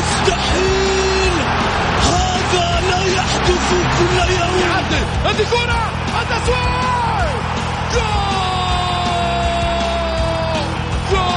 [0.00, 1.32] مستحيل
[2.10, 4.70] هذا لا يحدث كل يوم.
[5.24, 5.82] هذه كرة.
[6.22, 7.30] التسويق
[7.94, 9.60] جول!
[11.12, 11.30] جول!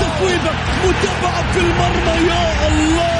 [0.00, 0.52] تصويبة
[0.84, 3.16] متابعة في المرمى يا الله.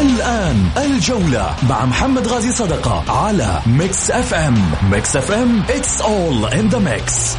[0.00, 4.70] الآن الجولة مع محمد غازي صدقة على Mix FM.
[4.90, 7.36] Mix FM it's all in the mix.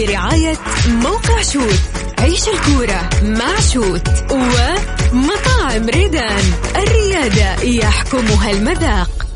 [0.00, 1.80] برعاية موقع شوت.
[2.18, 6.42] عيش الكورة مع شوت ومطاعم ريدان.
[6.76, 9.29] الريادة يحكمها المذاق.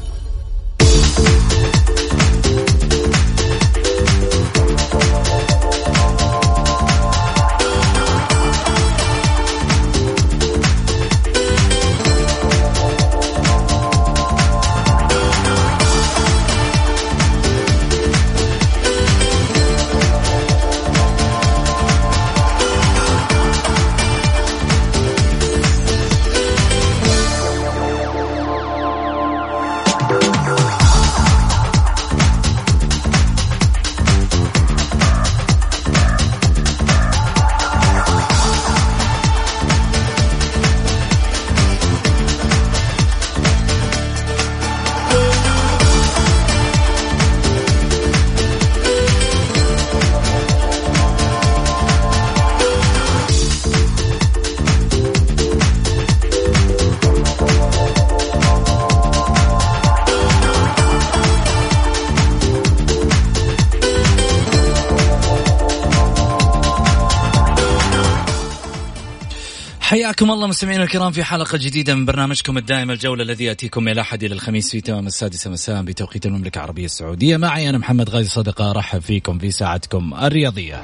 [70.45, 74.35] الله مستمعينا الكرام في حلقة جديدة من برنامجكم الدائم الجولة الذي يأتيكم من الأحد إلى
[74.35, 77.37] الخميس في تمام السادسة مساء بتوقيت المملكة العربية السعودية.
[77.37, 80.83] معي أنا محمد غازي صدقة أرحب فيكم في ساعتكم الرياضية.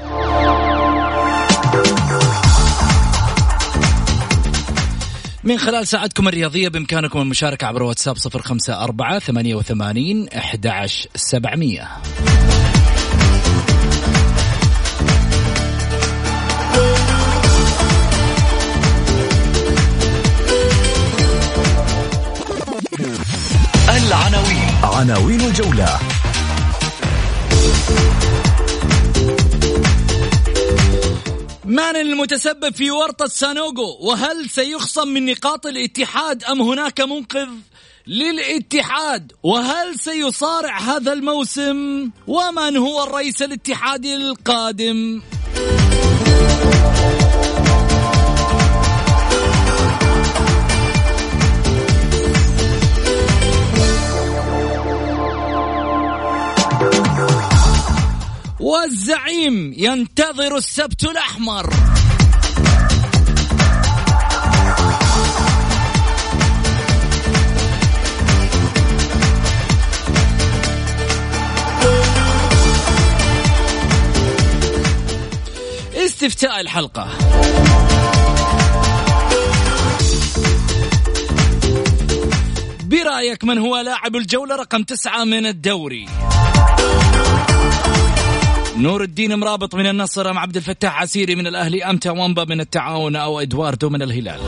[5.45, 12.70] من خلال ساعتكم الرياضية بإمكانكم المشاركة عبر واتساب 054 88 11700
[24.11, 24.71] العناوين.
[24.83, 25.99] عناوين الجولة.
[31.65, 37.49] من المتسبب في ورطة سانوغو؟ وهل سيخصم من نقاط الاتحاد أم هناك منقذ
[38.07, 45.21] للاتحاد؟ وهل سيصارع هذا الموسم؟ ومن هو الرئيس الاتحادي القادم؟
[58.71, 61.71] والزعيم ينتظر السبت الأحمر.
[75.95, 77.09] استفتاء الحلقة.
[82.85, 86.30] برأيك من هو لاعب الجولة رقم تسعة من الدوري؟
[88.81, 93.17] نور الدين مرابط من النصر أم عبد الفتاح عسيري من الأهلي أم توامبا من التعاون
[93.17, 94.41] أو إدواردو من الهلال.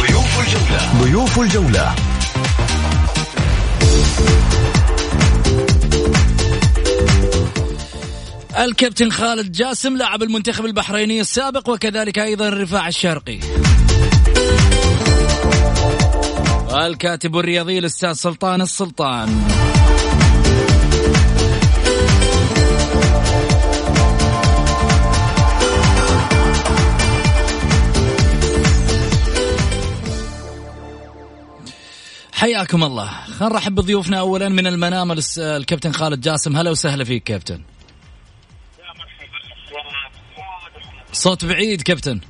[0.00, 1.02] ضيوف الجولة.
[1.02, 2.13] ضيوف الجولة.
[8.58, 13.38] الكابتن خالد جاسم لاعب المنتخب البحريني السابق وكذلك أيضا الرفاع الشرقي.
[16.86, 19.28] الكاتب الرياضي الأستاذ سلطان السلطان.
[32.32, 33.10] حياكم الله.
[33.26, 36.56] خلينا نرحب بضيوفنا اولا من المنام الكابتن خالد جاسم.
[36.56, 37.60] هلا وسهلا فيك كابتن.
[41.14, 42.20] صوت بعيد كابتن.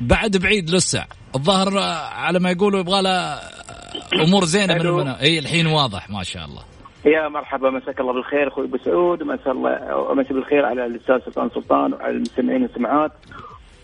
[0.00, 1.04] بعد بعيد لسه.
[1.34, 3.40] الظاهر آه، على ما يقولوا يبغى له
[4.22, 4.80] أمور زينة من.
[4.80, 6.62] المنام إي الحين واضح ما شاء الله.
[7.06, 9.22] يا مرحبا مساك الله بالخير أخوي أبو سعود.
[9.22, 13.12] ومسا الله ومسا بالخير على الأستاذ سلطان سلطان وعلى المستمعين والسمعات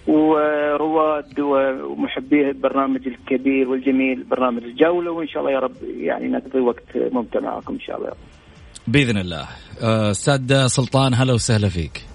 [0.07, 5.11] ورواد ومحبي البرنامج الكبير والجميل برنامج الجولة.
[5.11, 8.40] وإن شاء الله يا رب يعني نقضي وقت ممتع معكم إن شاء الله يا رب.
[8.87, 9.49] بإذن الله.
[9.83, 12.07] آه، أستاذ سلطان هلا وسهلا فيك.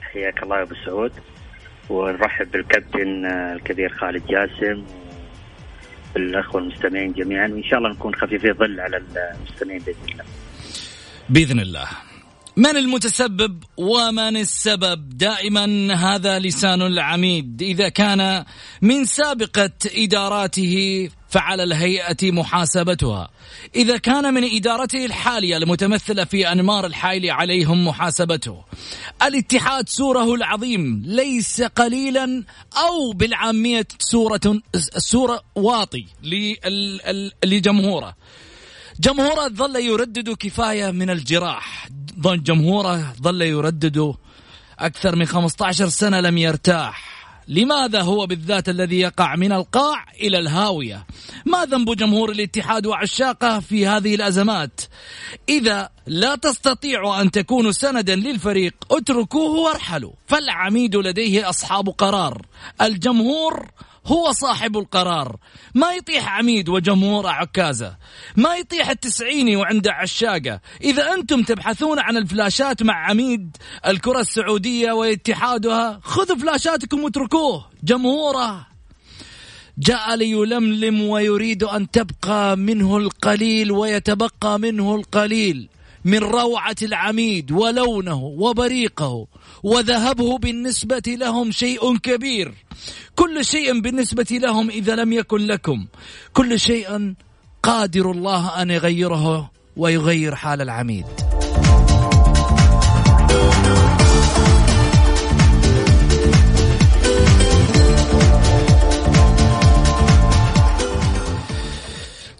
[0.00, 1.12] حياك الله يا أبو سعود.
[1.90, 4.84] ونرحب بالكابتن آه، الكبير خالد جاسم
[6.14, 7.48] بالاخوه المستمعين جميعا.
[7.48, 10.24] وإن شاء الله نكون خفيفي ظل على المستمعين بإذن الله.
[11.28, 11.88] بإذن الله.
[12.56, 17.62] من المتسبب ومن السبب؟ دائما هذا لسان العميد.
[17.62, 18.44] إذا كان
[18.82, 23.28] من سابقة إداراته فعلى الهيئة محاسبتها.
[23.74, 28.64] إذا كان من إدارته الحالية المتمثلة في أنمار الحايل عليهم محاسبته.
[29.22, 32.44] الاتحاد سوره العظيم ليس قليلا
[32.76, 34.60] أو بالعامية سورة
[34.96, 36.06] سورة واطي
[37.44, 38.16] لجمهوره.
[39.00, 41.88] جمهوره ظل يردد كفاية من الجراح.
[42.24, 44.14] جمهوره ظل يردد
[44.78, 47.17] أكثر من 15 سنة لم يرتاح.
[47.48, 51.06] لماذا هو بالذات الذي يقع من القاع إلى الهاوية؟
[51.46, 54.80] ما ذنب جمهور الاتحاد وعشاقه في هذه الأزمات؟
[55.48, 60.12] إذا لا تستطيعوا أن تكونوا سندا للفريق اتركوه وارحلوا.
[60.26, 62.46] فالعميد لديه أصحاب قرار.
[62.82, 63.70] الجمهور
[64.08, 65.36] هو صاحب القرار.
[65.74, 67.96] ما يطيح عميد وجمهور عكازة.
[68.36, 70.60] ما يطيح التسعيني وعنده عشاقة.
[70.80, 73.56] إذا أنتم تبحثون عن الفلاشات مع عميد
[73.86, 77.66] الكرة السعودية واتحادها خذوا فلاشاتكم واتركوه.
[77.82, 78.66] جمهوره.
[79.78, 85.68] جاء ليلملم ويريد أن تبقى منه القليل ويتبقى منه القليل.
[86.08, 89.26] من روعة العميد ولونه وبريقه
[89.62, 92.54] وذهبه بالنسبة لهم شيء كبير.
[93.16, 95.86] كل شيء بالنسبة لهم إذا لم يكن لكم.
[96.32, 97.14] كل شيء
[97.62, 101.06] قادر الله أن يغيره ويغير حال العميد.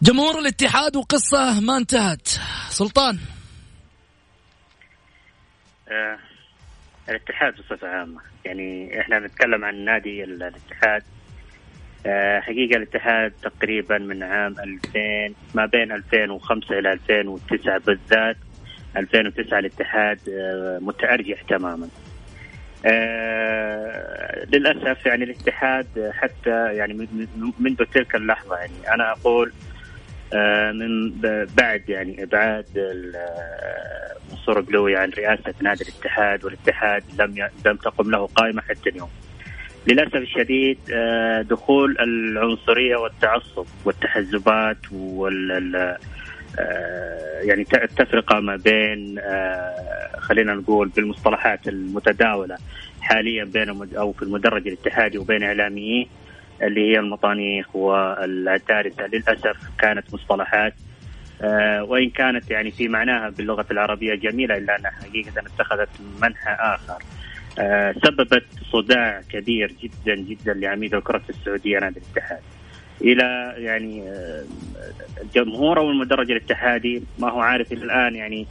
[0.03, 2.29] جمهور الاتحاد وقصة ما انتهت.
[2.71, 3.19] سلطان.
[7.09, 8.21] الاتحاد بصفة عامة.
[8.45, 11.03] يعني إحنا نتكلم عن نادي الاتحاد.
[12.07, 18.37] آه حقيقة الاتحاد تقريبا من عام 2000 ما بين 2005 إلى 2009 بالذات.
[18.97, 21.89] 2009 الاتحاد آه متأرجح تماما.
[22.87, 27.09] آه للأسف يعني الاتحاد حتى يعني
[27.59, 29.53] منذ تلك اللحظة يعني أنا أقول
[30.35, 31.13] آه، من
[31.57, 32.67] بعد يعني إبعاد
[34.49, 39.09] منصور بلوي عن رئاسة نادي الاتحاد والاتحاد لم لم تقم له قائمة حتى اليوم.
[39.87, 45.97] للأسف الشديد آه، دخول العنصرية والتعصب والتحزبات وال
[46.59, 49.21] آه، يعني التفرقة ما بين
[50.19, 52.57] خلينا نقول بالمصطلحات المتداولة
[53.01, 56.09] حاليا بين أو في المدرج الاتحادي وبين إعلاميين
[56.63, 60.75] اللي هي المطانيخ والتارثه للأسف كانت مصطلحات
[61.43, 65.89] آه، وإن كانت يعني في معناها باللغة العربية جميلة إلا أنها حقيقة اتخذت
[66.23, 67.03] منحى آخر.
[67.59, 72.41] آه، سببت صداع كبير جدا جدا لعميد الكرة السعودية نادي الاتحاد.
[73.03, 74.45] إلى يعني آه،
[75.23, 78.47] الجمهور أو المدرج الاتحادي ما هو عارف إلى الآن يعني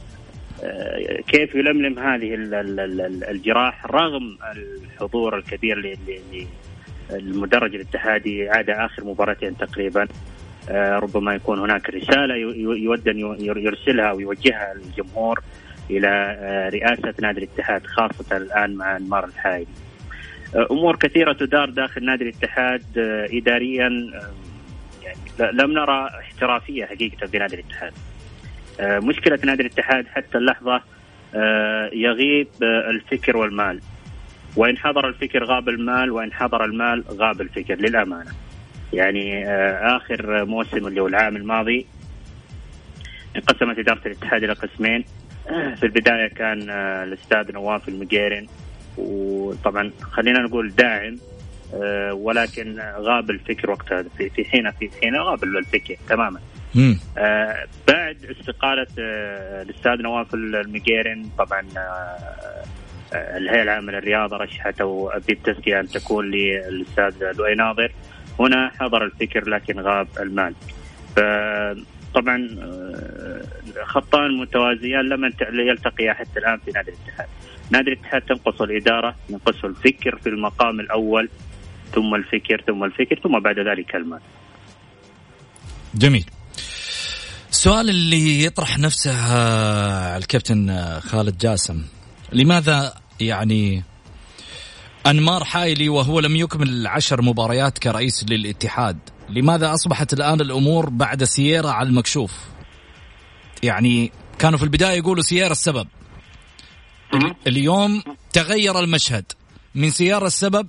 [1.28, 2.34] كيف يلملم هذه
[3.30, 5.98] الجراح رغم الحضور الكبير
[7.10, 10.02] المدرج الاتحادي عاد آخر مباراتين تقريبا.
[10.02, 10.08] آه،
[10.74, 15.40] ربما يكون هناك رسالة يود أن يرسلها ويوجهها للجمهور
[15.90, 19.66] إلى آه، رئاسة نادي الاتحاد خاصة الآن مع أنمار الحايلي.
[20.54, 22.82] آه، أمور كثيرة تدار داخل نادي الاتحاد
[23.32, 23.90] اداريا
[25.02, 27.92] يعني لم نرى احترافية حقيقة في نادي الاتحاد.
[28.80, 30.82] مشكلة نادي الاتحاد حتى اللحظة
[31.92, 33.80] يغيب الفكر والمال.
[34.56, 38.30] وإن حضر الفكر غاب المال وإن حضر المال غاب الفكر للأمانة
[38.92, 41.86] يعني آه، آخر موسم اللي هو العام الماضي
[43.36, 45.04] انقسمت إدارة الاتحاد إلى قسمين.
[45.78, 48.46] في البداية كان آه، الأستاذ نواف المقيرن
[48.98, 51.16] وطبعا خلينا نقول داعم
[51.74, 54.04] آه، ولكن غاب الفكر وقتها.
[54.16, 56.40] في حين في حين غاب الفكر تماما.
[57.88, 58.86] بعد استقالة
[59.62, 61.66] الأستاذ نواف المقيرن طبعا
[63.12, 67.92] الهيئة العامة للرياضة رشحت أو بالتزكيه أن تكون للأستاذ لؤي ناظر.
[68.40, 70.54] هنا حضر الفكر لكن غاب المال.
[72.14, 73.42] طبعا آه،
[73.84, 77.28] خطان متوازيان لم يلتقيا حتى الآن في نادي الاتحاد.
[77.70, 81.28] نادي الاتحاد تنقص الإدارة ينقصه الفكر في المقام الأول
[81.94, 84.20] ثم الفكر ثم الفكر ثم بعد ذلك المال.
[85.94, 86.24] جميل.
[87.50, 91.84] السؤال اللي يطرح نفسه آه، الكابتن آه، خالد جاسم.
[92.32, 93.82] لماذا يعني
[95.10, 98.98] أنمار حايلي وهو لم يكمل عشر مباريات كرئيس للاتحاد.
[99.28, 102.32] لماذا أصبحت الآن الأمور بعد سييرا على المكشوف؟
[103.62, 105.86] يعني كانوا في البداية يقولوا سيارة السبب.
[107.46, 109.24] اليوم تغير المشهد
[109.74, 110.68] من سيارة السبب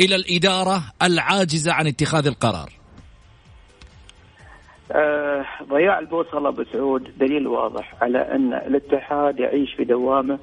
[0.00, 2.72] إلى الإدارة العاجزة عن اتخاذ القرار.
[4.92, 10.38] آه ضياع البوصلة ابو سعود دليل واضح على أن الاتحاد يعيش في دوامة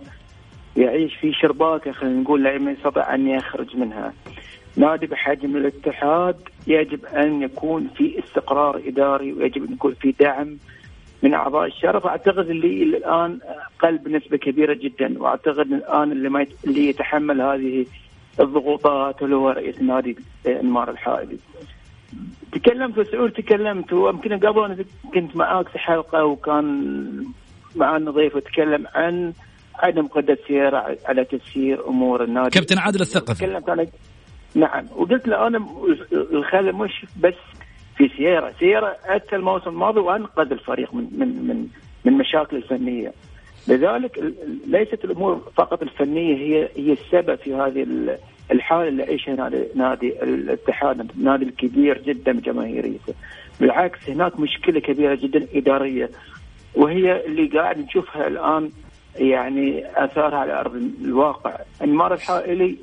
[0.78, 4.14] يعيش في شرباكة خلينا نقول لا يستطيع أن يخرج منها.
[4.78, 6.36] نادي بحجم الاتحاد
[6.68, 10.58] يجب أن يكون في استقرار إداري ويجب أن يكون في دعم
[11.24, 13.40] من أعضاء الشرف أعتقد اللي الآن
[13.80, 17.86] قل بنسبه كبيرة جدا وأعتقد الآن اللي ما اللي يتحمل هذه
[18.40, 20.18] الضغوطات اللي هو رئيس النادي
[20.48, 21.38] إنمار الحائلي.
[22.52, 24.78] تكلمت وسعود تكلمت ويمكن قبل أنا
[25.14, 27.26] كنت معاك في حلقة وكان
[27.76, 29.34] معنا ضيف وتكلم عن
[29.80, 32.50] عدم قدره سيارة على تسيير أمور النادي.
[32.50, 33.46] كابتن عادل الثقفي.
[33.46, 33.88] تكلمت أنا
[34.56, 34.86] نعم.
[34.96, 35.66] وقلت له أنا
[36.12, 37.34] الخلل مش بس
[37.98, 38.54] في سيارة.
[38.60, 41.68] سيارة اتى الموسم الماضي وأنقذ الفريق من من من
[42.06, 43.14] من مشاكل الفنية.
[43.68, 44.34] لذلك
[44.68, 47.88] ليست الأمور فقط الفنية هي هي السبب في هذه
[48.52, 53.14] الحالة اللي يعيشها نادي نادي الاتحاد نادي الكبير جدا بجماهيريته.
[53.60, 56.10] بالعكس هناك مشكلة كبيرة جدا إدارية
[56.76, 58.70] وهي اللي قاعد نشوفها الآن
[59.16, 62.78] يعني اثارها على أرض الواقع، انمار الحائلي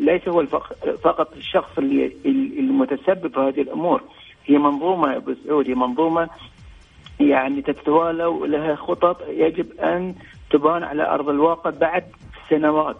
[0.00, 0.46] ليس هو
[1.02, 2.12] فقط الشخص اللي
[2.58, 4.02] المتسبب في هذه الأمور،
[4.46, 6.28] هي منظومة أبو سعود هي منظومة
[7.20, 10.14] يعني تتوالى ولها خطط يجب أن
[10.50, 12.04] تبان على أرض الواقع بعد
[12.50, 12.96] سنوات.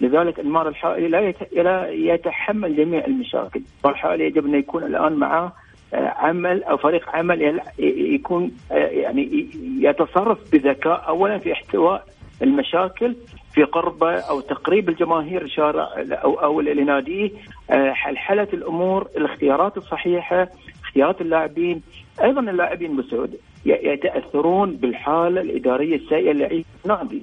[0.00, 5.52] لذلك انمار الحائلي لا يتحمل جميع المشاكل، الحائلي يجب أن يكون الآن معه
[5.94, 9.48] آه، عمل أو فريق عمل يكون آه، يعني
[9.78, 12.04] يتصرف بذكاء اولا في احتواء
[12.42, 13.14] المشاكل
[13.54, 17.30] في قرب أو تقريب الجماهير الشارع أو أو لناديه
[17.70, 20.48] آه، حلحله الأمور الاختيارات الصحيحة
[20.84, 21.82] اختيارات اللاعبين
[22.22, 23.34] أيضا اللاعبين بسعود
[23.66, 27.22] يتأثرون بالحالة الإدارية السيئة اللي يعيش النادي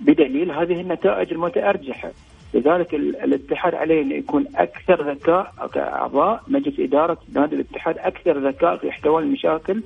[0.00, 2.10] بدليل هذه النتائج المتأرجحة.
[2.54, 6.42] لذلك الاتحاد عليه انه يكون أكثر ذكاء كأعضاء.
[6.48, 9.82] مجلس إدارة نادي الاتحاد أكثر ذكاء في احتواء المشاكل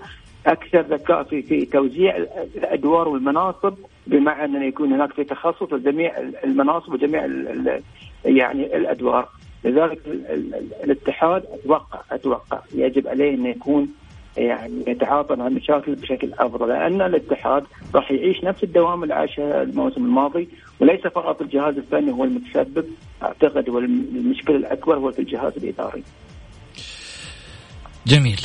[0.46, 2.16] أكثر ذكاء في في توزيع
[2.56, 3.74] الأدوار والمناصب
[4.06, 7.26] بمعنى انه يكون هناك في تخصص لجميع المناصب وجميع
[8.24, 9.28] يعني الأدوار
[9.64, 10.00] لذلك
[10.84, 13.88] الاتحاد أتوقع أتوقع يجب عليه انه يكون
[14.36, 20.04] يعني يتعاطى مع المشاكل بشكل أفضل لأن الاتحاد راح يعيش نفس الدوام اللي عاشه الموسم
[20.04, 20.48] الماضي
[20.80, 22.84] وليس فقط الجهاز الفني هو المتسبب
[23.22, 26.02] أعتقد هو المشكلة الأكبر هو في الجهاز الإداري.
[28.06, 28.40] جميل.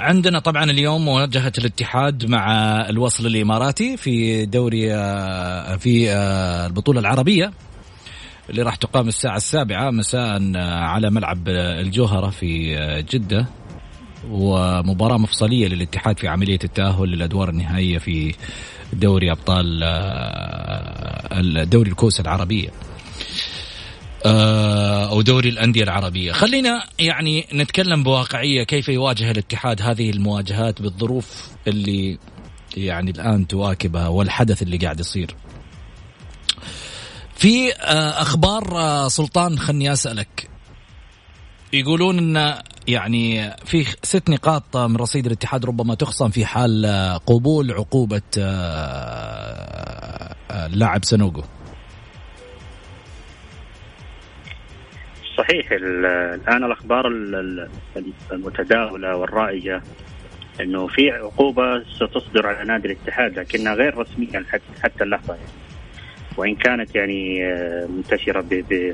[0.00, 2.46] عندنا طبعا اليوم مواجهة الاتحاد مع
[2.88, 7.52] الوصل الإماراتي في دوري آه، في آه، البطولة العربية
[8.50, 12.76] اللي راح تقام الساعة السابعة مساء آه، على ملعب الجوهرة في
[13.12, 13.46] جدة.
[14.30, 18.34] ومباراة مفصلية للاتحاد في عملية التأهل للأدوار النهائية في
[18.92, 19.80] دوري أبطال
[21.70, 22.68] دوري الكوس العربية.
[24.26, 26.32] أو دوري الأندية العربية.
[26.32, 32.18] خلينا يعني نتكلم بواقعية كيف يواجه الاتحاد هذه المواجهات بالظروف اللي
[32.76, 35.36] يعني الآن تواكبها والحدث اللي قاعد يصير؟
[37.34, 40.50] في آه، أخبار آه، سلطان خلني أسألك.
[41.72, 46.86] يقولون إن يعني في ست نقاط من رصيد الاتحاد ربما تخصم في حال
[47.26, 48.22] قبول عقوبة
[50.50, 51.44] اللاعب سنوغو
[55.36, 57.06] صحيح الآن الأخبار
[58.32, 59.82] المتداولة والرائجة
[60.60, 64.44] إنه في عقوبة ستصدر على نادي الاتحاد لكنها غير رسمية
[64.82, 65.48] حتى اللحظة يعني.
[66.36, 68.44] وإن كانت يعني آه، منتشرة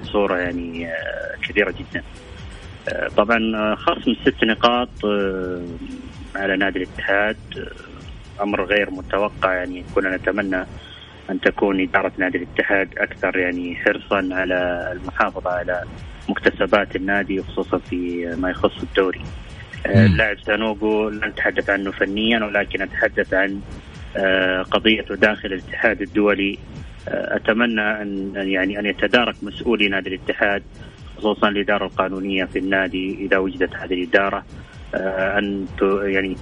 [0.02, 2.02] بصورة يعني آه، كبيرة جدا.
[2.88, 5.04] آه، طبعا خصم ست نقاط
[6.36, 7.36] على نادي الاتحاد
[8.40, 10.66] أمر غير متوقع يعني كنا نتمنى
[11.30, 15.84] أن تكون إدارة نادي الاتحاد أكثر يعني حرصا على المحافظة على
[16.30, 19.20] مكتسبات النادي خصوصا في ما يخص الدوري.
[19.86, 23.60] آه، اللاعب سانوغو لا نتحدث عنه فنيا ولكن أتحدث عن
[24.16, 26.58] آه، قضيته داخل الاتحاد الدولي.
[27.08, 30.62] آه، أتمنى أن يعني أن يتدارك مسؤولي نادي الاتحاد
[31.16, 34.44] خصوصا الإدارة القانونية في النادي إذا وجدت هذه الإدارة.
[35.38, 35.66] أن
[36.02, 36.36] يعني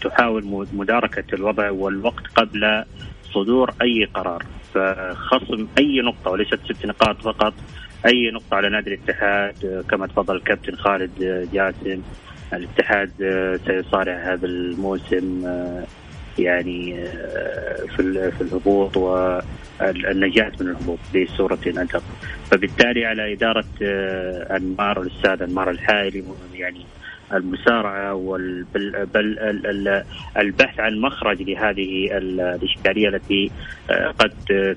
[0.00, 2.84] تحاول مداركة الوضع والوقت قبل
[3.32, 4.42] صدور أي قرار.
[4.74, 7.54] فخصم أي نقطة وليست ست نقاط فقط
[8.06, 11.10] أي نقطة على نادي الاتحاد كما تفضل الكابتن خالد
[11.52, 12.02] جاسم.
[12.52, 13.10] الاتحاد
[13.66, 15.42] سيصارع هذا الموسم
[16.38, 17.06] يعني
[17.96, 22.02] في في الهبوط والنجاة من الهبوط بصورة أدق.
[22.50, 23.64] فبالتالي على إدارة
[24.56, 26.86] أنمار الأستاذ أنمار الحائلي يعني
[27.32, 28.14] المسارعه
[29.14, 30.02] بل
[30.38, 33.50] البحث عن مخرج لهذه الاشكالية التي
[33.90, 34.32] آه، قد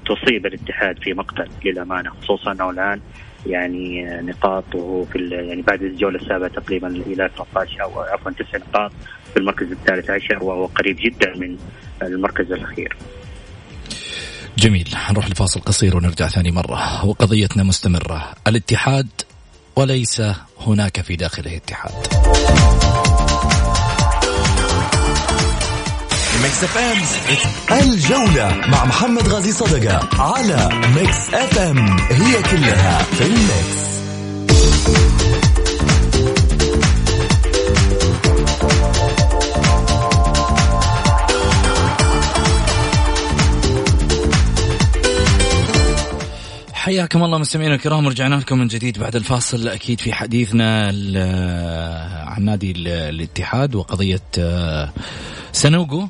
[0.06, 3.00] تصيب الاتحاد في مقتل للأمانة خصوصا أنه الآن
[3.46, 8.92] يعني نقاطه في يعني بعد الجولة السابعة تقريبا إلى 13 أو عفوا تسع نقاط
[9.34, 11.58] في المركز الثالث عشر وهو قريب جدا من
[12.02, 12.96] المركز الأخير.
[14.58, 19.08] جميل نروح لفاصل قصير ونرجع ثاني مرة وقضيتنا مستمرة الاتحاد
[19.80, 20.22] وليس
[20.68, 21.92] هناك في داخله اتحاد.
[26.44, 26.98] Mix FM
[27.80, 33.80] الجولة مع محمد غازي صدقة على Mix FM it's all in the mix
[46.80, 49.68] حياكم الله مستمعينا الكرام رجعنا لكم من جديد بعد الفاصل.
[49.68, 50.88] أكيد في حديثنا
[52.28, 52.72] عن نادي
[53.10, 54.90] الاتحاد وقضية آه،
[55.52, 56.08] سنوجو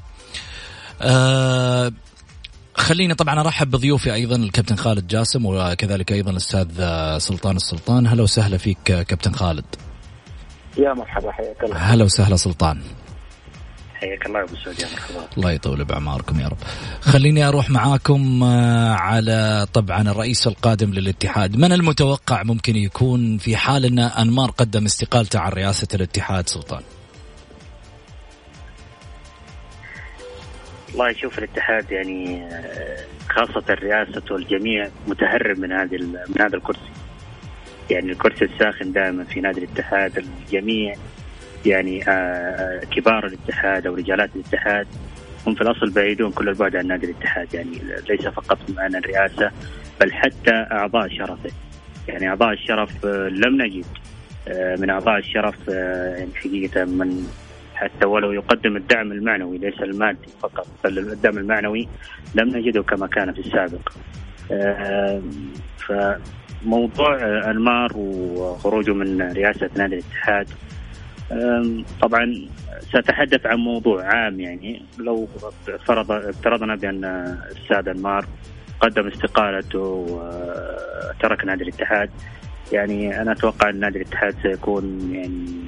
[1.02, 1.92] آه،
[2.76, 8.08] خليني طبعا أرحب بضيوفي أيضا الكابتن خالد جاسم وكذلك أيضا الأستاذ آه، سلطان السلطان.
[8.08, 9.66] هلا وسهلا فيك كابتن خالد.
[10.78, 11.78] يا مرحبا حياك الله.
[11.78, 12.82] هلا وسهلا سلطان.
[14.00, 16.58] حياك الله أبو سعود يا مرحبا الله يطول باعماركم يا رب.
[17.02, 21.56] خليني أروح معاكم آه، على طبعا الرئيس القادم للاتحاد.
[21.56, 26.82] من المتوقع ممكن يكون في حال أن أنمار قدم استقالته عن رئاسة الاتحاد سلطان؟
[30.94, 36.92] والله شوف الاتحاد يعني آه، خاصة الرئاسة والجميع متهرب من هذه من هذا الكرسي.
[37.90, 40.96] يعني الكرسي الساخن دائما في نادي الاتحاد الجميع
[41.66, 44.88] يعني آه، آه، كبار الاتحاد أو رجالات الاتحاد
[45.48, 47.54] هم في الأصل بعيدون كل البعد عن نادي الاتحاد.
[47.54, 49.52] يعني ليس فقط عن الرئاسة
[50.02, 51.52] بل حتى أعضاء شرفه
[52.08, 53.86] يعني أعضاء الشرف لم نجد
[54.80, 57.28] من أعضاء الشرف يعني حقيقة من
[57.76, 61.88] حتى ولو يقدم الدعم المعنوي ليس المادي فقط بل الدعم المعنوي
[62.36, 63.90] لم نجده كما كان في السابق.
[65.78, 67.18] فموضوع
[67.52, 70.48] انمار وخروجه من رئاسة نادي الاتحاد
[72.02, 72.48] طبعا
[72.94, 74.82] سأتحدث عن موضوع عام يعني.
[74.98, 75.28] لو
[75.86, 77.06] فرض افترضنا بأن
[77.52, 78.26] السادة أنمار
[78.80, 82.10] قدم استقالته وترك نادي الاتحاد
[82.72, 85.60] يعني أنا أتوقع أن نادي الاتحاد سيكون يعني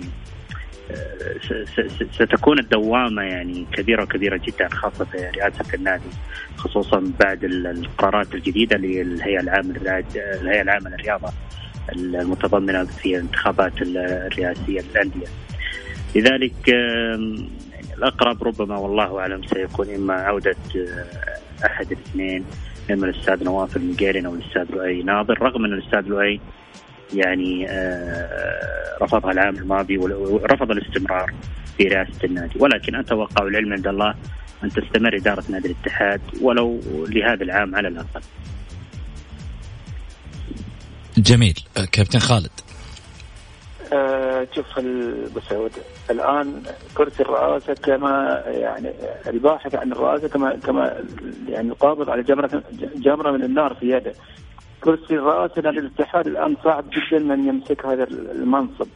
[2.11, 6.09] ستكون الدوامة يعني كبيرة وكبيرة جدا خاصة في رئاسة النادي
[6.57, 9.75] خصوصا بعد القرارات الجديدة للهيئة العامة
[10.15, 11.33] الهيئة العامة للرياضة
[11.95, 15.27] المتضمنة في الانتخابات الرئاسية للأندية
[16.15, 16.69] لذلك
[17.97, 22.45] الأقرب ربما والله أعلم سيكون إما عودة آه، أحد الاثنين
[22.91, 26.39] إما الأستاذ نواف المقيرن أو الأستاذ لؤي ناظر رغم أن الأستاذ لؤي
[27.13, 31.33] يعني آه، رفضها العام الماضي ورفض الاستمرار
[31.77, 32.59] في رئاسة النادي.
[32.59, 34.15] ولكن أتوقع العلم عند الله
[34.63, 38.21] أن تستمر إدارة نادي الاتحاد ولو لهذا العام على الأقل.
[41.17, 41.59] جميل.
[41.91, 42.51] كابتن خالد.
[43.93, 45.71] آه شوف ابو سعود
[46.09, 46.63] الآن
[46.97, 48.91] كرسي الرئاسة كما يعني
[49.27, 51.03] الباحث عن الرئاسة كما كما
[51.47, 52.63] يعني القابض على جمره
[52.95, 54.13] جمرة من النار في يده.
[54.81, 58.87] كرسي الرئاسة نادي الاتحاد الآن صعب جدا من يمسك هذا المنصب.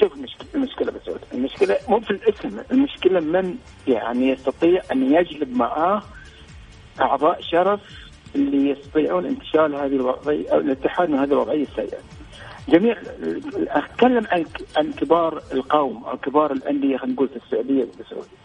[0.00, 0.12] شوف
[0.54, 3.54] المشكلة بس المشكلة مو في الاسم المشكلة من
[3.88, 6.02] يعني يستطيع أن يجلب معاه
[7.00, 7.80] أعضاء شرف
[8.34, 11.98] اللي يستطيعون انتشال هذه الوضعيه أو الاتحاد من هذه الوضعية السيئة.
[12.68, 12.96] جميع
[13.56, 14.44] أتكلم عن
[14.76, 18.40] عن كبار القوم أو كبار الأندية خلينا نقول في السعودية والسعوديه.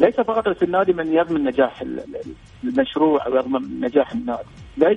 [0.00, 1.84] ليس فقط في النادي من يضمن نجاح
[2.64, 4.48] المشروع أو يضمن نجاح النادي،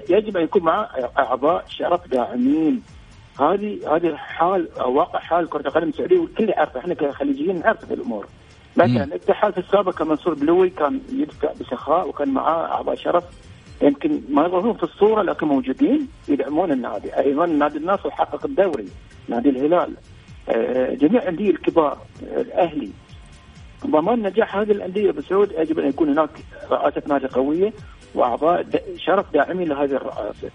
[0.10, 2.84] يجب أن يكون معه أعضاء شرف داعمين.
[3.39, 8.28] هذه هذه حال أو واقع حال كرة القدم السعودية والكل يعرفه إحنا كخليجيين نعرف الأمور.
[8.78, 13.23] مثلا الاتحاد في السابق كان منصور بلوي كان يدفع بسخاء وكان معاه أعضاء شرف
[13.82, 18.88] يمكن ما يظهرون في الصورة لكن موجودين يدعمون النادي أيضا نادي النصر حقق الدوري
[19.28, 19.94] نادي الهلال
[20.50, 22.90] آه، جميع الأندية الكبار الأهلي
[23.88, 26.30] ضمان نجاح هذه الأندية بسعود يجب أن يكون هناك
[26.72, 27.74] رئاسة نادي قوية
[28.16, 28.66] وأعضاء
[28.98, 30.52] شرف داعمين لهذه الرئاسة.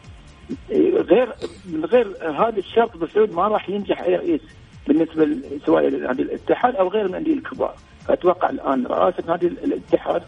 [1.10, 1.28] غير
[1.66, 4.40] من غير هذا الشرط بسعود ما راح ينجح أي رئيس
[4.88, 5.28] بالنسبة
[5.66, 7.74] سواء لنادي الاتحاد أو غير الأندية الكبار.
[8.08, 10.22] أتوقع الآن رئاسة نادي الاتحاد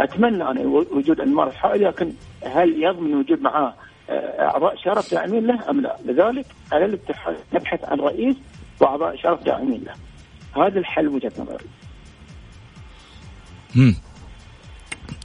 [0.00, 2.12] أتمنى أنا وجود انمار الحائل لكن
[2.44, 3.74] هل يضمن وجود معاه
[4.40, 8.36] أعضاء شرف داعمين له أم لا؟ لذلك على الاتحاد نبحث عن رئيس
[8.80, 9.94] وأعضاء شرف داعمين له.
[10.64, 11.66] هذا الحل وجهة نظري.
[13.76, 13.94] امم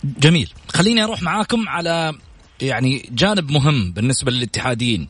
[0.04, 2.14] جميل، خليني أروح معاكم على
[2.62, 5.08] يعني جانب مهم بالنسبة للاتحاديين.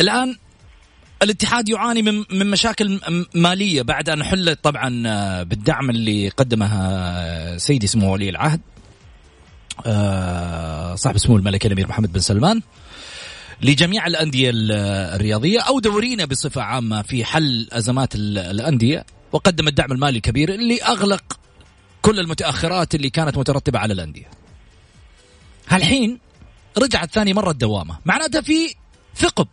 [0.00, 0.36] الآن
[1.22, 3.00] الاتحاد يعاني من من مشاكل
[3.34, 8.60] مالية بعد أن حلت طبعا آه، بالدعم اللي قدمه آه، سيدي سمو ولي العهد
[9.86, 12.62] آه، صاحب سمو الملك الأمير محمد بن سلمان
[13.62, 20.54] لجميع الأندية الرياضية أو دورينا بصفة عامة في حل أزمات الأندية وقدم الدعم المالي الكبير
[20.54, 21.38] اللي أغلق
[22.02, 24.30] كل المتأخرات اللي كانت مترتبة على الأندية.
[25.68, 26.18] هالحين
[26.78, 28.74] رجعت ثاني مرة الدوامة، معناتها في
[29.16, 29.48] ثقب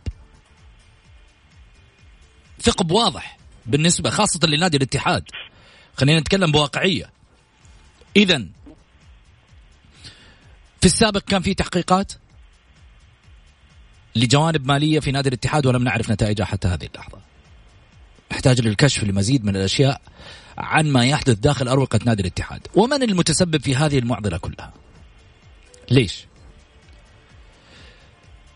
[2.64, 5.24] ثقب واضح بالنسبة خاصة لنادي الاتحاد.
[5.96, 7.10] خلينا نتكلم بواقعية.
[8.16, 8.46] اذا
[10.80, 12.12] في السابق كان في تحقيقات
[14.16, 17.18] لجوانب مالية في نادي الاتحاد ولم نعرف نتائجها حتى هذه اللحظة.
[18.32, 20.00] نحتاج للكشف لمزيد من الأشياء
[20.58, 22.66] عن ما يحدث داخل أروقة نادي الاتحاد.
[22.74, 24.72] ومن المتسبب في هذه المعضلة كلها؟
[25.90, 26.26] ليش؟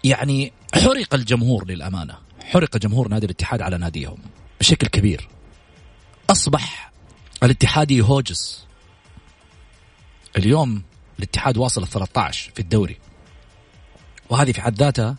[0.04, 2.27] يعني حرق الجمهور للأمانة.
[2.48, 4.18] حرق جمهور نادي الاتحاد على ناديهم
[4.60, 5.28] بشكل كبير.
[6.30, 6.92] أصبح
[7.42, 8.64] الاتحادي هوجس
[10.36, 10.82] اليوم
[11.18, 12.96] الاتحاد واصل ال 13 في الدوري.
[14.30, 15.16] وهذه في حد ذاتها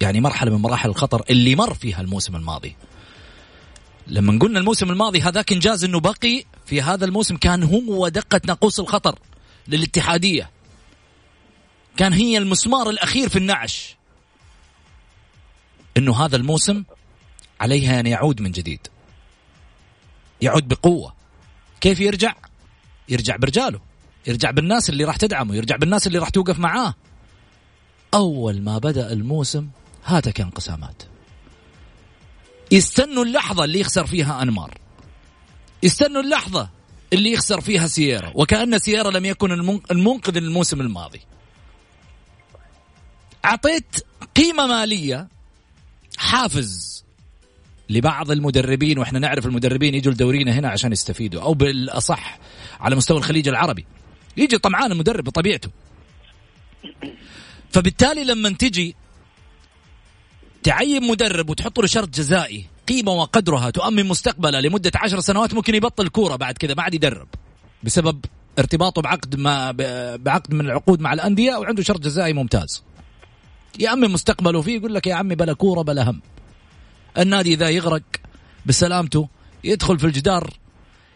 [0.00, 2.76] يعني مرحلة من مراحل الخطر اللي مر فيها الموسم الماضي.
[4.06, 8.80] لما قلنا الموسم الماضي هذاك إنجاز إنه بقي في هذا الموسم كان هو دقة ناقوس
[8.80, 9.18] الخطر
[9.68, 10.50] للاتحادية.
[11.96, 13.96] كان هي المسمار الأخير في النعش.
[15.96, 16.84] إنه هذا الموسم
[17.60, 18.86] عليها أن يعود من جديد.
[20.40, 21.14] يعود بقوة.
[21.80, 22.34] كيف يرجع؟
[23.08, 23.80] يرجع برجاله.
[24.26, 25.54] يرجع بالناس اللي راح تدعمه.
[25.56, 26.94] يرجع بالناس اللي راح توقف معاه.
[28.14, 29.68] أول ما بدأ الموسم
[30.04, 31.02] هاتك انقسامات
[32.70, 34.78] يستنوا اللحظة اللي يخسر فيها أنمار.
[35.82, 36.70] يستنوا اللحظة
[37.12, 39.52] اللي يخسر فيها سيارة وكأن سيارة لم يكن
[39.90, 41.20] المنقذ الموسم الماضي.
[43.44, 43.96] أعطيت
[44.36, 45.28] قيمة مالية
[46.16, 47.04] حافز
[47.90, 52.38] لبعض المدربين وإحنا نعرف المدربين يجوا لدورينا هنا عشان يستفيدوا أو بالأصح
[52.80, 53.86] على مستوى الخليج العربي.
[54.36, 55.70] يجي طمعان المدرب بطبيعته.
[57.70, 58.96] فبالتالي لما تجي
[60.62, 66.08] تعين مدرب وتحط له شرط جزائي قيمة وقدرها تؤمن مستقبله لمدة عشر سنوات ممكن يبطل
[66.08, 67.28] كورة بعد كذا ما عاد يدرب.
[67.82, 68.24] بسبب
[68.58, 69.70] ارتباطه بعقد ما
[70.16, 72.82] بعقد من العقود مع الأندية وعنده شرط جزائي ممتاز.
[73.78, 76.20] يأمن مستقبله فيه يقول لك يا عمي بلا كورة بلا هم.
[77.18, 78.02] النادي إذا يغرق
[78.66, 79.28] بسلامته
[79.64, 80.50] يدخل في الجدار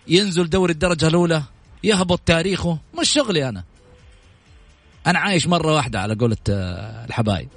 [0.08, 1.42] ينزل دوري الدرجة الأولى
[1.84, 3.64] يهبط تاريخه مش شغلي أنا.
[5.06, 7.48] أنا عايش مرة واحدة على قولة آه، الحبايب.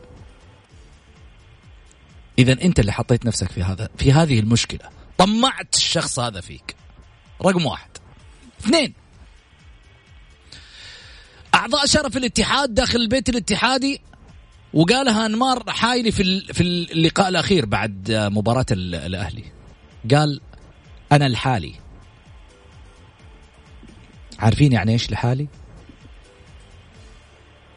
[2.40, 4.90] إذا أنت اللي حطيت نفسك في هذا في هذه المشكلة.
[5.18, 6.76] طمعت الشخص هذا فيك.
[7.42, 7.90] رقم واحد.
[8.60, 8.94] اثنين.
[11.56, 14.02] أعضاء شرف الاتحاد داخل البيت الاتحادي
[14.74, 19.44] وقالها انمار حايلي في في اللقاء الأخير بعد مباراة الأهلي.
[20.16, 20.42] قال
[21.12, 21.74] أنا لحالي.
[24.40, 25.48] عارفين يعني إيش لحالي؟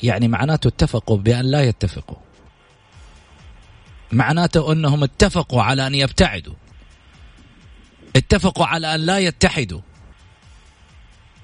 [0.03, 2.17] يعني معناته اتفقوا بأن لا يتفقوا.
[4.13, 6.55] معناته أنهم اتفقوا على أن يبتعدوا.
[8.17, 9.81] اتفقوا على أن لا يتحدوا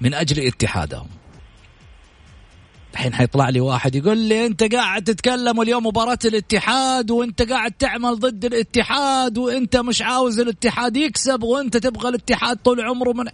[0.01, 1.09] من أجل اتحادهم.
[2.93, 8.19] الحين حيطلع لي واحد يقول لي انت قاعد تتكلم اليوم مباراة الاتحاد وانت قاعد تعمل
[8.19, 13.25] ضد الاتحاد وانت مش عاوز الاتحاد يكسب وانت تبغى الاتحاد طول عمره من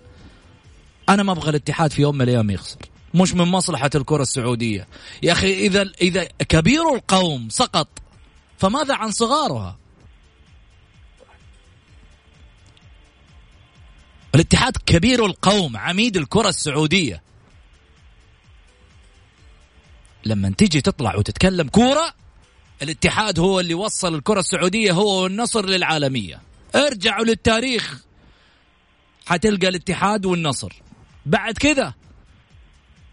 [1.09, 2.77] أنا ما أبغى الاتحاد في يوم من الأيام يخسر.
[3.13, 4.87] مش من مصلحة الكرة السعودية.
[5.23, 7.87] يا أخي اذا إذا كبير القوم سقط
[8.57, 9.77] فماذا عن صغارها؟
[14.35, 17.26] الاتحاد كبير القوم عميد الكرة السعودية.
[20.27, 22.13] لما تيجي تطلع وتتكلم كورة
[22.81, 26.41] الاتحاد هو اللي وصل الكرة السعودية هو والنصر للعالمية.
[26.75, 28.03] ارجعوا للتاريخ.
[29.25, 30.73] حتلقى الاتحاد والنصر.
[31.25, 31.93] بعد كذا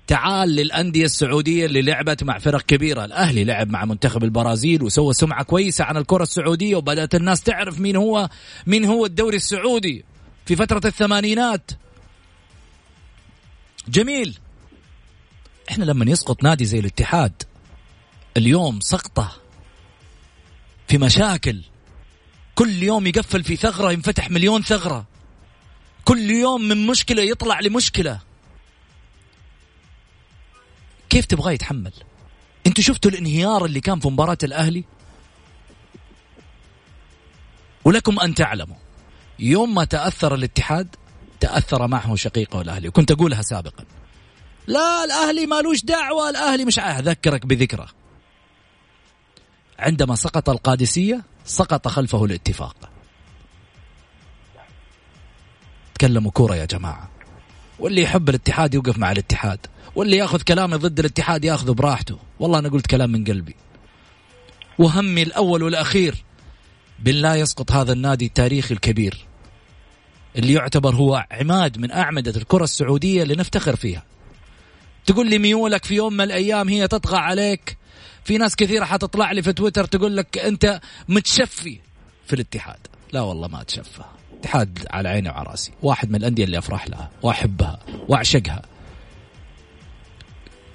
[0.07, 3.05] تعال للأندية السعودية اللي لعبت مع فرق كبيرة.
[3.05, 7.96] الأهلي لعب مع منتخب البرازيل وسوى سمعة كويسة عن الكرة السعودية وبدأت الناس تعرف مين
[7.96, 8.29] هو
[8.66, 10.05] مين هو الدوري السعودي
[10.46, 11.70] في فترة الثمانينات.
[13.88, 14.38] جميل.
[15.70, 17.42] إحنا لما يسقط نادي زي الاتحاد
[18.37, 19.37] اليوم سقطة
[20.88, 21.62] في مشاكل.
[22.55, 25.07] كل يوم يقفل في ثغرة ينفتح مليون ثغرة.
[26.05, 28.20] كل يوم من مشكلة يطلع لمشكلة.
[31.11, 31.92] كيف تبغاه يتحمل؟
[32.66, 34.85] أنتوا شفتوا الانهيار اللي كان في مباراة الأهلي؟
[37.85, 38.77] ولكم أن تعلموا
[39.38, 40.96] يوم ما تأثر الاتحاد
[41.40, 43.85] تأثر معه شقيقه الأهلي وكنت أقولها سابقا.
[44.66, 47.87] لا الأهلي مالوش دعوة الأهلي مش أذكرك بذكرى.
[49.79, 52.90] عندما سقط القادسية سقط خلفه الاتفاق.
[55.94, 57.11] تكلموا كورة يا جماعة.
[57.79, 59.66] واللي يحب الاتحاد يوقف مع الاتحاد.
[59.94, 62.18] واللي ياخذ كلامي ضد الاتحاد ياخذه براحته.
[62.38, 63.57] والله أنا قلت كلام من قلبي.
[64.79, 66.24] وهمي الأول والأخير
[66.98, 69.27] بالله يسقط هذا النادي التاريخي الكبير.
[70.37, 74.03] اللي يعتبر هو عماد من أعمدة الكرة السعودية اللي نفتخر فيها.
[75.07, 77.77] تقول لي ميولك في يوم من الأيام هي تطغى عليك.
[78.25, 81.79] في ناس كثيرة حتطلع لي في تويتر تقول لك أنت متشفي.
[82.27, 82.79] في الاتحاد.
[83.12, 84.03] لا والله ما أتشفى.
[84.40, 85.73] اتحاد على عيني وعلى رأسي.
[85.83, 88.62] واحد من الأندية اللي أفرح لها وأحبها وأعشقها.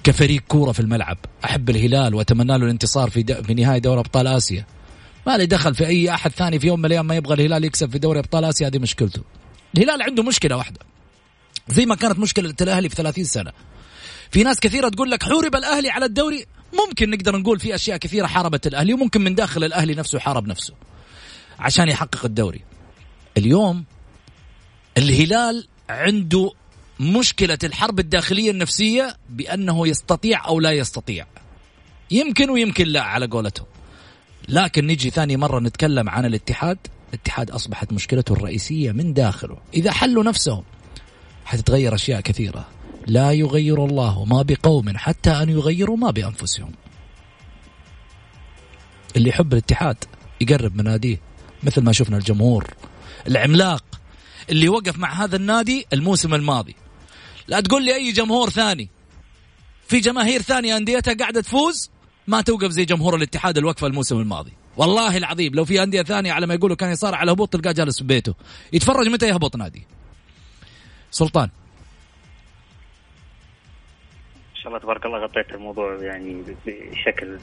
[0.04, 1.18] كفريق كورة في الملعب.
[1.46, 4.66] أحب الهلال وأتمنى له الانتصار في, في نهاية دوري أبطال آسيا.
[5.28, 7.92] ما لي دخل في أي أحد ثاني في يوم من الأيام ما يبغى الهلال يكسب
[7.92, 8.68] في دوري أبطال آسيا.
[8.68, 9.22] هذه مشكلته.
[9.78, 10.80] الهلال عنده مشكلة واحدة.
[11.68, 13.52] زي ما كانت مشكلة الأهلي في 30 سنة.
[14.32, 16.46] في ناس كثيرة تقول لك حورب الأهلي على الدوري.
[16.74, 20.74] ممكن نقدر نقول في أشياء كثيرة حاربت الأهلي وممكن من داخل الأهلي نفسه حارب نفسه
[21.60, 22.62] عشان يحقق الدوري.
[23.38, 23.86] اليوم
[24.98, 26.52] الهلال عنده
[27.00, 31.26] مشكلة الحرب الداخلية النفسية بأنه يستطيع أو لا يستطيع.
[32.12, 33.66] يمكن ويمكن لا على قولتهم.
[34.48, 36.78] لكن نجي ثاني مرة نتكلم عن الاتحاد.
[37.10, 39.58] الاتحاد أصبحت مشكلته الرئيسية من داخله.
[39.74, 40.64] إذا حلوا نفسهم
[41.46, 42.68] حتتغير أشياء كثيرة.
[43.08, 46.72] لا يغير الله ما بقوم حتى أن يغيروا ما بأنفسهم.
[49.16, 49.98] اللي يحب الاتحاد
[50.42, 51.22] يقرب من ناديه
[51.64, 52.74] مثل ما شفنا الجمهور
[53.28, 53.84] العملاق
[54.50, 56.76] اللي وقف مع هذا النادي الموسم الماضي.
[57.48, 58.90] لا تقول لي أي جمهور ثاني.
[59.88, 61.90] في جماهير ثانية أنديتها قاعدة تفوز
[62.28, 64.52] ما توقف زي جمهور الاتحاد الوقفة الموسم الماضي.
[64.78, 67.98] والله العظيم لو في أندية ثانية على ما يقولوا كان يصارع على الهبوط تلقاه جالس
[67.98, 68.36] في بيته.
[68.74, 69.88] يتفرج متى يهبط نادي؟
[71.12, 71.50] سلطان.
[74.70, 77.38] الله تبارك الله غطيت الموضوع يعني بشكل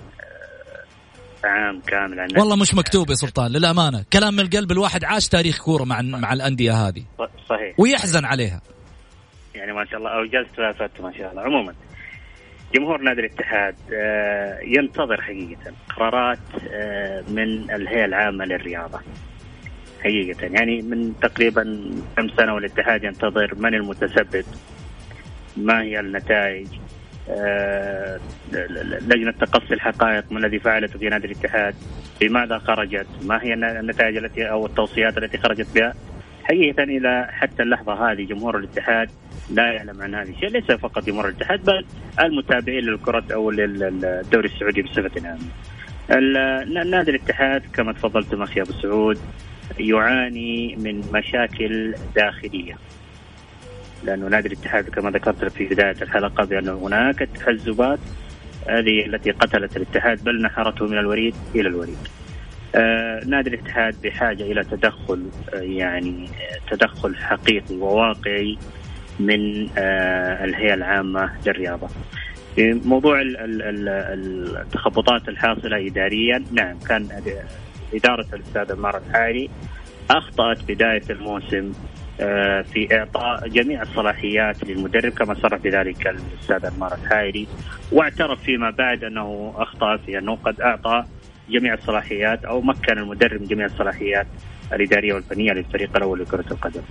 [1.45, 4.05] آه، عام كامل عن والله مش مكتوب يا سلطان للأمانة.
[4.13, 7.05] كلام من القلب الواحد عاش تاريخ كورة مع مع الأندية هذه.
[7.49, 7.75] صحيح.
[7.81, 8.61] ويحزن عليها.
[9.55, 11.43] يعني ما شاء الله اوجزت وافدت ما شاء الله.
[11.43, 11.75] عموما
[12.75, 16.39] جمهور نادي الاتحاد آه، ينتظر حقيقة قرارات
[16.71, 19.01] آه، من الهيئة العامة للرياضة.
[20.01, 24.45] حقيقة يعني من تقريبا كم سنة والاتحاد ينتظر من المتسبب
[25.57, 26.67] ما هي النتائج.
[29.09, 31.75] لجنة تقصي الحقائق ما الذي فعلته في نادي الاتحاد؟
[32.21, 35.95] بماذا خرجت؟ ما هي النتائج التي أو التوصيات التي خرجت بها؟
[36.45, 39.11] حقيقة إلى حتى اللحظة هذه جمهور الاتحاد
[39.51, 41.85] لا يعلم عن هذا الشيء ليس فقط جمهور الاتحاد بل
[42.21, 45.49] المتابعين للكرة أو للدوري السعودي بصفة عامة.
[46.85, 49.19] نادي الاتحاد كما تفضلتم أخي أبو سعود
[49.79, 52.79] يعاني من مشاكل داخلية.
[54.07, 57.99] لأنه نادي الاتحاد كما ذكرت في بداية الحلقة بأن هناك تحزبات
[58.69, 61.99] هذه التي قتلت الاتحاد بل نحرته من الوريد إلى الوريد.
[62.75, 65.23] آه نادي الاتحاد بحاجة إلى تدخل
[65.55, 66.29] آه يعني
[66.71, 68.59] تدخل حقيقي وواقعي
[69.21, 71.89] من آه الهيئة العامة للرياضة.
[72.57, 73.23] في موضوع
[74.61, 77.09] التخبطات الحاصلة إداريا نعم كان
[77.95, 79.51] إدارة الأستاذ عمار الحالي
[80.11, 81.73] أخطأت بداية الموسم
[82.63, 87.47] في إعطاء جميع الصلاحيات للمدرب كما صرح بذلك الأستاذ أنمار الحائري
[87.93, 91.05] واعترف فيما بعد أنه أخطأ في أنه قد أعطى
[91.51, 94.27] جميع الصلاحيات أو مكن المدرب من جميع الصلاحيات
[94.73, 96.83] الإدارية والفنية للفريق الأول لكرة القدم.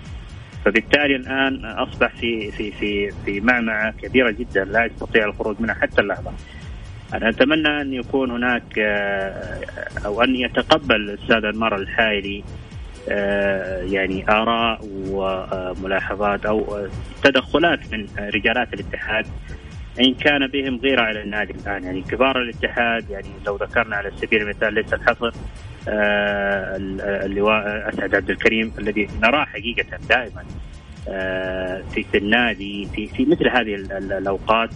[0.65, 6.01] فبالتالي الآن أصبح في في في في معمعة كبيرة جدا لا يستطيع الخروج منها حتى
[6.01, 6.33] اللحظة.
[7.13, 9.59] أنا أتمنى أن يكون هناك آه،
[10.05, 12.64] أو أن يتقبل الأستاذ أنمار الحائري آه،
[13.91, 16.87] يعني آراء وملاحظات أو
[17.23, 19.25] تدخلات من رجالات الاتحاد
[19.99, 21.83] إن كان بهم غيرة على النادي الآن.
[21.83, 25.31] يعني كبار الاتحاد يعني لو ذكرنا على سبيل المثال ليس الحصر
[25.87, 26.75] آه،
[27.25, 30.43] اللواء أسعد عبد الكريم الذي نراه حقيقة دائما
[31.07, 33.75] آه، في النادي في في مثل هذه
[34.17, 34.69] الأوقات.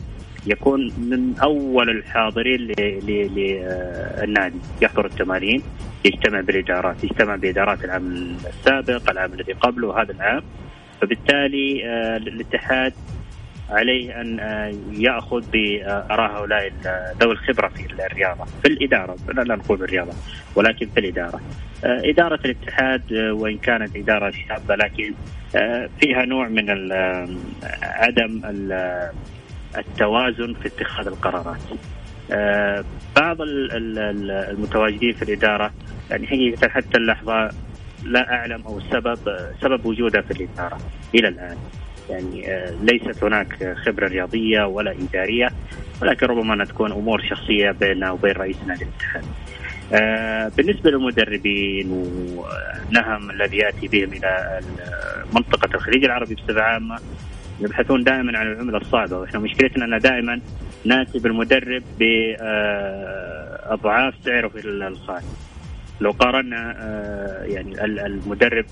[0.48, 2.74] يكون من أول الحاضرين
[3.08, 5.62] للنادي يحضر التمارين
[6.06, 10.44] يجتمع بالإدارات يجتمع بإدارات العام السابق العام الذي قبله هذا العام.
[11.02, 12.94] فبالتالي آه، الاتحاد
[13.70, 16.72] عليه أن آه، يأخذ بأراء هؤلاء
[17.22, 19.16] ذوي الخبرة في الرياضة في الإدارة.
[19.34, 20.14] لا نقول الرياضه
[20.56, 21.42] ولكن في الإدارة.
[21.84, 25.14] آه، إدارة الاتحاد وإن كانت إدارة شابة لكن
[26.00, 26.92] فيها نوع من
[27.82, 28.42] عدم
[29.78, 31.62] التوازن في اتخاذ القرارات.
[32.32, 32.84] آه،
[33.16, 35.74] بعض المتواجدين في الإدارة
[36.12, 37.50] يعني حقيقة حتى اللحظة
[38.04, 39.20] لا أعلم أو السبب
[39.62, 40.78] سبب وجوده في الإدارة
[41.16, 41.58] إلى الآن.
[42.10, 45.50] يعني آه، ليست هناك خبرة رياضية ولا إدارية
[46.02, 49.26] ولكن ربما تكون أمور شخصية بيننا وبين رئيس نادي الاتحاد
[49.94, 54.60] آه، بالنسبة للمدربين والنهم الذي يأتي بهم إلى
[55.34, 57.00] منطقة الخليج العربي بصفة عامة
[57.62, 60.42] يبحثون دائما عن العملة الصعبة وإحنا مشكلتنا أن دائما
[60.86, 62.94] ناتي بالمدرب بأضعاف
[64.26, 65.24] سعره في الخارج.
[66.02, 68.66] لو قارنا آه، يعني المدرب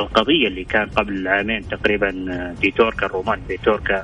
[0.00, 2.10] القضية اللي كان قبل عامين تقريبا
[2.60, 3.40] فيتوركا الرومان.
[3.48, 4.02] فيتوركا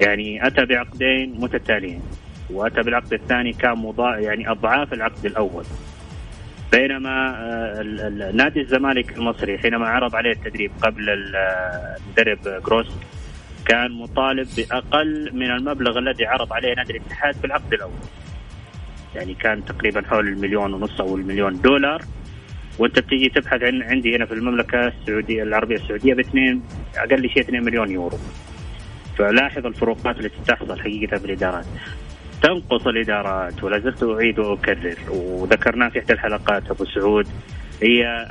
[0.00, 2.02] يعني أتى بعقدين متتاليين
[2.50, 5.64] وأتى بالعقد الثاني كان مضاع يعني أضعاف العقد الأول.
[6.72, 12.86] بينما آه، نادي الزمالك المصري حينما عرض عليه التدريب قبل المدرب جروس
[13.66, 17.92] كان مطالب بأقل من المبلغ الذي عرض عليه نادي الاتحاد في العقد الأول.
[19.14, 22.02] يعني كان تقريبا حول المليون ونص أو المليون دولار
[22.78, 26.62] وأنت بتيجي تبحث عن عندي هنا في المملكة السعوديه العربية السعودية باثنين
[26.96, 28.18] أقل شيء 2 مليون يورو.
[29.18, 31.66] فلاحظ الفروقات التي تحصل حقيقة في الإدارات.
[32.42, 34.96] تنقص الإدارات ولا زلت أعيد وأكرر.
[35.10, 37.26] وذكرناه في إحدى الحلقات أبو سعود
[37.82, 38.26] هي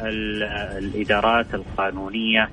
[0.78, 2.50] الإدارات القانونية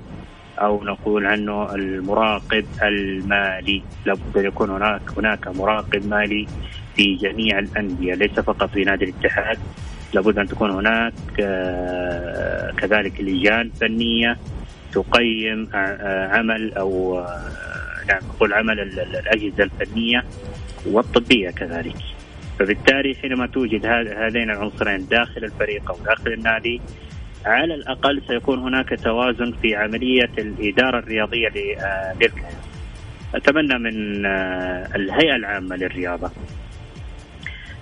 [0.59, 3.83] أو نقول عنه المراقب المالي.
[4.07, 6.47] لابد أن يكون هناك هناك مراقب مالي
[6.97, 9.59] في جميع الأندية ليس فقط في نادي الاتحاد.
[10.15, 14.39] لابد أن تكون هناك آه، كذلك لجان فنية
[14.93, 17.53] تقيم آه، عمل أو آه،
[18.09, 20.25] نعم نقول عمل الأجهزة الفنية.
[20.87, 21.97] والطبية كذلك
[22.59, 26.81] فبالتالي حينما توجد هذين العنصرين داخل الفريق أو داخل النادي
[27.45, 32.57] على الأقل سيكون هناك توازن في عملية الإدارة الرياضية للكيان.
[33.35, 36.31] أتمنى من آه، الهيئة العامة للرياضة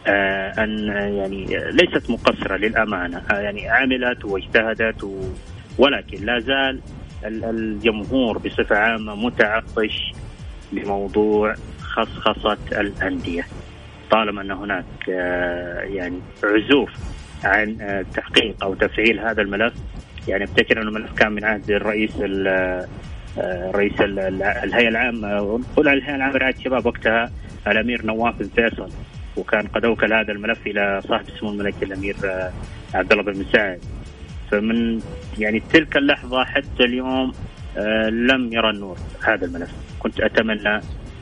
[0.06, 0.86] آه، أن
[1.16, 5.08] يعني ليست مقصرة للأمانة آه، يعني عملت واجتهدت
[5.78, 6.80] ولكن لا زال
[7.24, 10.12] الجمهور بصفة عامة متعطش
[10.72, 11.54] لموضوع
[11.90, 13.46] خصخصة الأندية.
[14.10, 16.90] طالما أن هناك آه، يعني عزوف
[17.44, 19.74] عن آه، تحقيق أو تفعيل هذا الملف
[20.28, 22.86] يعني افتكر أن الملف كان من عهد الرئيس آه،
[23.74, 25.42] رئيس الهيئة العامة.
[25.42, 27.30] ونقول الهيئة العامة رعاية الشباب وقتها
[27.66, 28.88] الأمير نواف بن فيصل
[29.36, 32.16] وكان قد أوكل هذا الملف إلى صاحب سمو الملك الأمير
[32.94, 33.80] عبد الله بن مساعد.
[34.50, 35.00] فمن
[35.38, 37.32] يعني تلك اللحظة حتى اليوم
[38.10, 39.70] لم يرى النور هذا الملف.
[39.98, 40.80] كنت أتمنى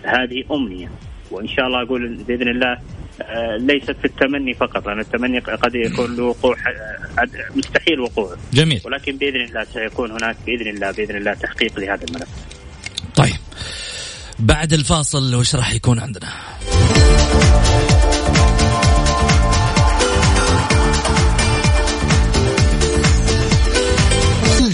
[0.08, 0.90] هذه أمنية.
[1.30, 2.78] وإن شاء الله أقول بإذن الله
[3.22, 4.86] آه، ليست في التمني فقط.
[4.86, 8.80] لأن التمني قد يكون له وقوع آه، مستحيل وقوعه جميل.
[8.84, 12.28] ولكن بإذن الله سيكون هناك بإذن الله بإذن الله تحقيق لهذا الملف.
[13.16, 13.36] طيب.
[14.38, 16.28] بعد الفاصل وش راح يكون عندنا؟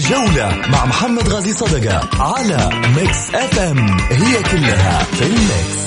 [0.05, 5.85] الجولة مع محمد غازي صدقة على Mix FM it's all in the mix.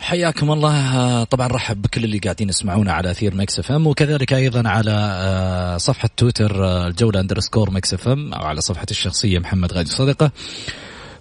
[0.00, 1.24] حياكم الله.
[1.24, 6.08] طبعا رحب بكل اللي قاعدين يسمعونا على أثير Mix FM وكذلك أيضا على آه، صفحة
[6.16, 10.30] تويتر آه، الجولة underscore Mix FM أو على صفحتي الشخصية محمد غازي صدقة.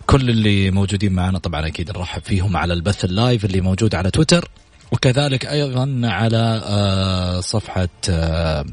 [0.05, 4.11] كل اللي موجودين معنا طبعا أكيد نرحب فيهم على البث ال live اللي موجود على
[4.11, 4.49] تويتر.
[4.93, 8.65] وكذلك أيضا على آه، صفحة آه،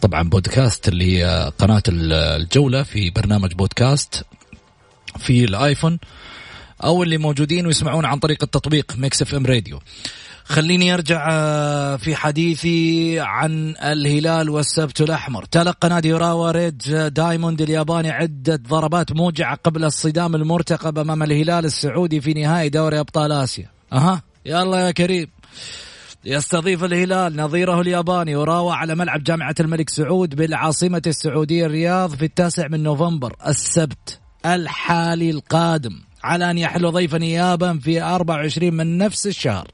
[0.00, 4.24] طبعا بودكاست اللي هي قناة الجولة في برنامج بودكاست
[5.18, 5.98] في ال iPhone
[6.84, 9.80] أو اللي موجودين ويسمعون عن طريق التطبيق Mix FM Radio.
[10.44, 15.44] خليني أرجع آه، في حديثي عن الهلال والسبت الأحمر.
[15.44, 16.82] تلقى نادي أوراوا ريد
[17.14, 23.32] دايموند الياباني عدة ضربات موجعة قبل الصدام المرتقب أمام الهلال السعودي في نهائي دوري أبطال
[23.32, 23.66] آسيا.
[23.92, 25.26] أها؟ يلا يا كريم.
[26.24, 32.68] يستضيف الهلال نظيره الياباني وراوى على ملعب جامعة الملك سعود بالعاصمة السعودية الرياض في التاسع
[32.68, 39.68] من نوفمبر السبت الحالي القادم على أن يحل ضيفا إيابا في 24 من نفس الشهر.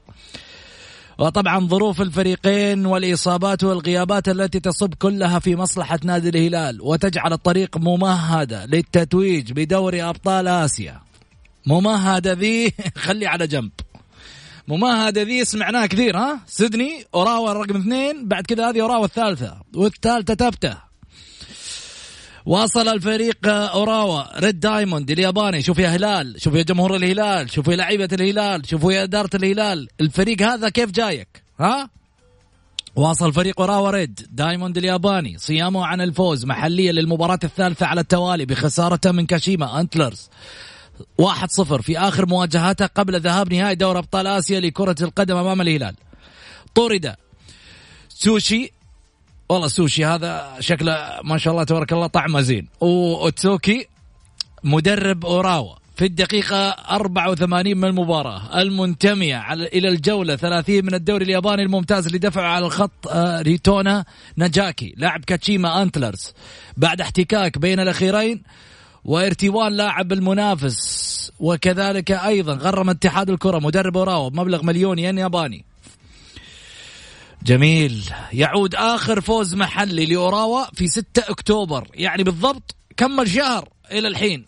[1.19, 8.65] وطبعا ظروف الفريقين والإصابات والغيابات التي تصب كلها في مصلحة نادي الهلال وتجعل الطريق ممهدة
[8.65, 11.01] للتتويج بدوري أبطال آسيا.
[11.65, 12.73] ممهدة ذي؟
[13.05, 13.71] خلي على جنب.
[14.67, 20.33] ممهدة ذي سمعناها كثير ها؟ سيدني أوراوا رقم اثنين بعد كذا هذه أوراوا الثالثة والثالثة
[20.33, 20.87] ثابتة.
[22.45, 27.77] واصل الفريق أوراوا ريد دايموند الياباني شوف يا هلال شوف يا جمهور الهلال شوفوا يا
[27.77, 31.89] لعيبة الهلال شوفوا يا إدارة الهلال الفريق هذا كيف جايك؟ ها؟
[32.95, 39.11] واصل فريق أوراوا ريد دايموند الياباني صيامه عن الفوز محليا للمباراة الثالثة على التوالي بخسارته
[39.11, 40.29] من كاشيما أنتلرز
[41.17, 45.95] واحد صفر في آخر مواجهاته قبل ذهاب نهائي دوري أبطال آسيا لكرة القدم أمام الهلال.
[46.75, 47.15] طرد
[48.09, 48.71] سوشي.
[49.49, 52.67] والله سوشي هذا شكله ما شاء الله تبارك الله طعمه زين.
[52.81, 53.87] وتسوكي
[54.63, 58.61] مدرب أوراوا في الدقيقة 84 من المباراة.
[58.61, 64.05] المنتمية على إلى الجولة 30 من الدوري الياباني الممتاز اللي دفعوا على الخط آه، ريتونا
[64.35, 66.33] ناجاكي لاعب كاتشيما أنتلرز.
[66.77, 68.43] بعد احتكاك بين الأخيرين
[69.07, 75.65] وارتوان لاعب المنافس وكذلك أيضا غرم اتحاد الكرة مدرب اوراوا بمبلغ مليون ين ياباني.
[77.43, 78.03] جميل.
[78.33, 81.87] يعود آخر فوز محلي لأوراوا في 6 أكتوبر.
[81.93, 84.45] يعني بالضبط كمل شهر إلى الحين.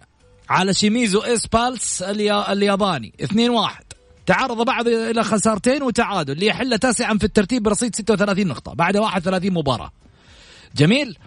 [0.49, 3.13] على شيميزو إسبالس الياباني.
[3.21, 3.83] 2-1
[4.25, 6.39] تعرض بعض إلى خسارتين وتعادل.
[6.39, 8.73] ليحل تاسعا في الترتيب برصيد 36 نقطة.
[8.73, 9.91] بعد 31 مباراة.
[10.75, 11.17] جميل.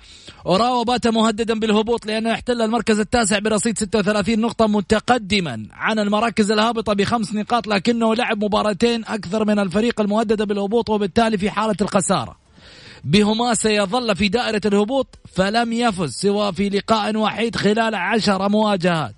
[0.47, 6.93] أوراوا بات مهددا بالهبوط لأنه يحتل المركز التاسع برصيد 36 نقطة متقدما عن المراكز الهابطة
[6.93, 12.37] بخمس نقاط لكنه لعب مباراتين أكثر من الفريق المهدد بالهبوط وبالتالي في حالة الخسارة.
[13.05, 19.15] بهما سيظل في دائرة الهبوط فلم يفز سوى في لقاء وحيد خلال عشر مواجهات.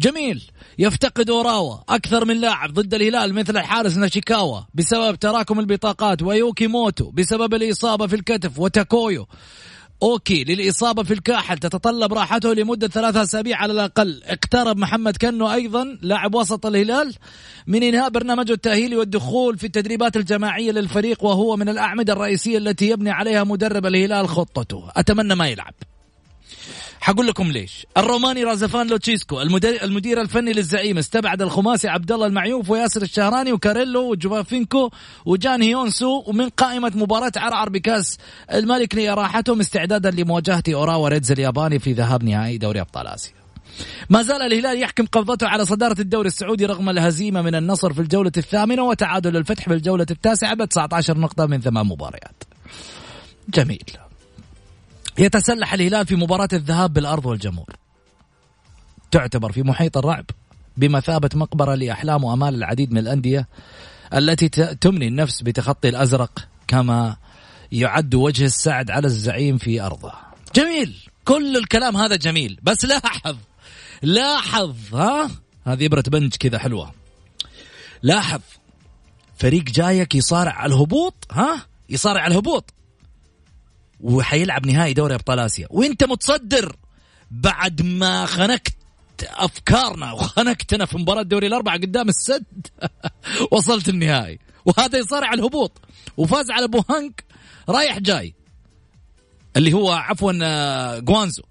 [0.00, 0.42] جميل.
[0.78, 7.10] يفتقد أوراوا أكثر من لاعب ضد الهلال مثل الحارس نيشيكاوا بسبب تراكم البطاقات ويوكي موتو
[7.10, 9.26] بسبب الإصابة في الكتف وتاكويو.
[10.02, 14.22] okay للإصابة في الكاحل تتطلب راحته لمدة ثلاثة أسابيع على الأقل.
[14.24, 17.14] اقترب محمد كنو أيضا لاعب وسط الهلال
[17.66, 23.10] من إنهاء برنامجه التأهيلي والدخول في التدريبات الجماعية للفريق وهو من الأعمدة الرئيسية التي يبني
[23.10, 24.90] عليها مدرب الهلال خطته.
[24.96, 25.74] أتمنى ما يلعب.
[27.02, 27.86] حقول لكم ليش.
[27.96, 34.10] الروماني رازفان لوتشيسكو المدير, المدير الفني للزعيم استبعد الخماسي عبد الله المعيوف وياسر الشهراني وكاريلو
[34.10, 34.90] وجوفينكو
[35.26, 38.18] وجانغ هيون سو من قائمة مباراة عرعر بكاس
[38.52, 43.34] الملك لإراحتهم استعدادا لمواجهة أوراوا ريدز الياباني في ذهاب نهائي دوري أبطال آسيا.
[44.10, 48.32] ما زال الهلال يحكم قبضته على صدارة الدوري السعودي رغم الهزيمة من النصر في الجولة
[48.36, 52.42] الثامنة وتعادل الفتح في الجولة التاسعة ب 19 نقطة من ثمان مباريات.
[53.48, 54.11] جميل.
[55.18, 57.76] يتسلح الهلال في مباراة الذهاب بالأرض والجمهور.
[59.10, 60.24] تعتبر في محيط الرعب
[60.76, 63.48] بمثابة مقبرة لأحلام وأمال العديد من الأندية
[64.14, 67.16] التي تمني النفس بتخطي الأزرق كما
[67.72, 70.12] يعد وجه السعد على الزعيم في أرضه.
[70.54, 70.96] جميل.
[71.24, 72.58] كل الكلام هذا جميل.
[72.62, 73.36] بس لاحظ
[74.02, 75.30] لاحظ ها؟
[75.66, 76.92] هذه إبرة بنج كذا حلوة.
[78.02, 78.40] لاحظ
[79.36, 82.74] فريق جايك يصارع على الهبوط ها؟ يصارع على الهبوط.
[84.02, 85.66] وحيلعب نهائي دوري أبطال آسيا.
[85.70, 86.76] وأنت متصدر
[87.30, 88.74] بعد ما خنقت
[89.22, 92.66] أفكارنا وخنقتنا في مباراة دوري الأربعة قدام السد
[93.52, 94.38] وصلت النهائي.
[94.64, 95.80] وهذا يصارع الهبوط.
[96.16, 97.24] وفاز على بوهانك
[97.68, 98.34] رايح جاي.
[99.56, 101.42] اللي هو عفوا آه، جوانزو.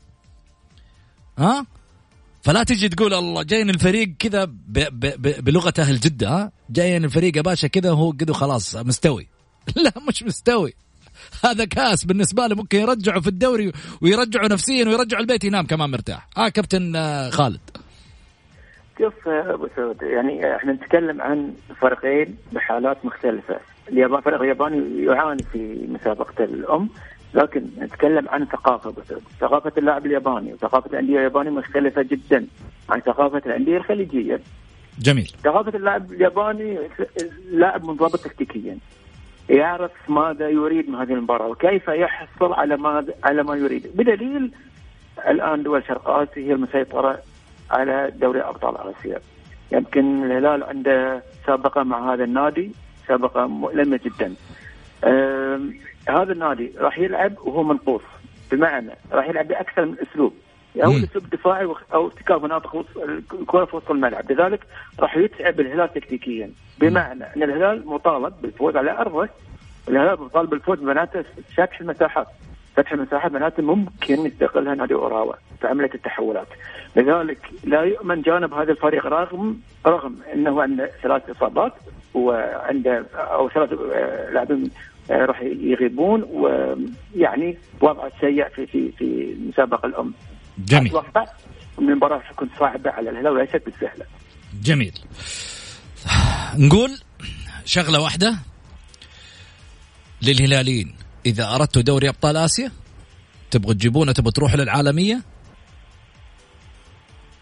[1.37, 1.65] ها؟
[2.41, 4.45] فلا تجي تقول الله جايين الفريق كذا
[5.39, 9.27] بلغة أهل جدة ها؟ جايين الفريق يا باشا كذا هو كذا خلاص مستوي.
[9.75, 10.73] لا مش مستوي.
[11.45, 16.27] هذا كاس بالنسبة له ممكن يرجعه في الدوري ويرجعه نفسيا ويرجعه البيت ينام كمان مرتاح.
[16.37, 17.59] آه كابتن آه، خالد.
[18.99, 23.59] شوف أبو سعود؟ يعني إحنا نتكلم عن فريقين بحالات مختلفة.
[23.89, 26.89] اليابان الفريق الياباني يعاني في مسابقة الأم
[27.33, 29.23] لكن نتكلم عن ثقافة أبو سعود.
[29.39, 32.47] ثقافة اللاعب الياباني وثقافة الأندية اليابانية مختلفة جدا
[32.89, 34.39] عن ثقافة الأندية الخليجية.
[34.99, 35.31] جميل.
[35.43, 36.79] ثقافة اللاعب الياباني
[37.51, 38.77] لاعب منضبط تكتيكيا.
[39.51, 44.51] يعرف ماذا يريد من هذه المباراة؟ وكيف يحصل على ما على ما يريد؟ بدليل
[45.27, 47.19] الآن دول شرق اسيا هي المسيطرة
[47.71, 49.19] على دوري أبطال آسيا.
[49.71, 52.71] يمكن الهلال عنده سابقة مع هذا النادي
[53.07, 54.33] سابقة مؤلمة جدا.
[56.09, 58.01] هذا النادي راح يلعب وهو منقوص.
[58.51, 60.33] بمعنى راح يلعب بأكثر من أسلوب.
[60.77, 62.85] أو اسلوب دفاعي أو ارتكاز مناطق
[63.33, 64.31] الكره في وسط الملعب.
[64.31, 64.59] لذلك
[64.99, 66.49] راح يتعب الهلال تكتيكيا.
[66.79, 69.29] بمعنى أن الهلال مطالب بالفوز على أرضه.
[69.89, 71.23] الهلال مطالب بالفوز معناته
[71.57, 72.27] فتح المساحات.
[72.75, 76.47] فتح المساحات معناته ممكن يستغلها نادي أوراوا في عملية التحولات.
[76.95, 81.73] لذلك لا يؤمن جانب هذا الفريق رغم رغم إنه عنده ثلاث إصابات
[82.13, 84.71] وعنده أو ثلاث آه، لاعبين
[85.11, 86.23] آه، راح يغيبون.
[86.23, 90.13] ويعني وضع سيء في في في المسابقه الأم.
[90.57, 90.97] جميل.
[90.97, 91.25] أتوقع
[91.79, 94.05] المباراه حتكون صعبه على الهلال وليست بالسهلة.
[94.61, 94.99] جميل.
[96.55, 96.99] نقول
[97.65, 98.37] شغلة واحدة
[100.21, 100.95] للهلاليين.
[101.25, 102.71] إذا أردتوا دوري أبطال آسيا
[103.51, 105.21] تبغوا تجيبونه تبغوا تروحوا للعالمية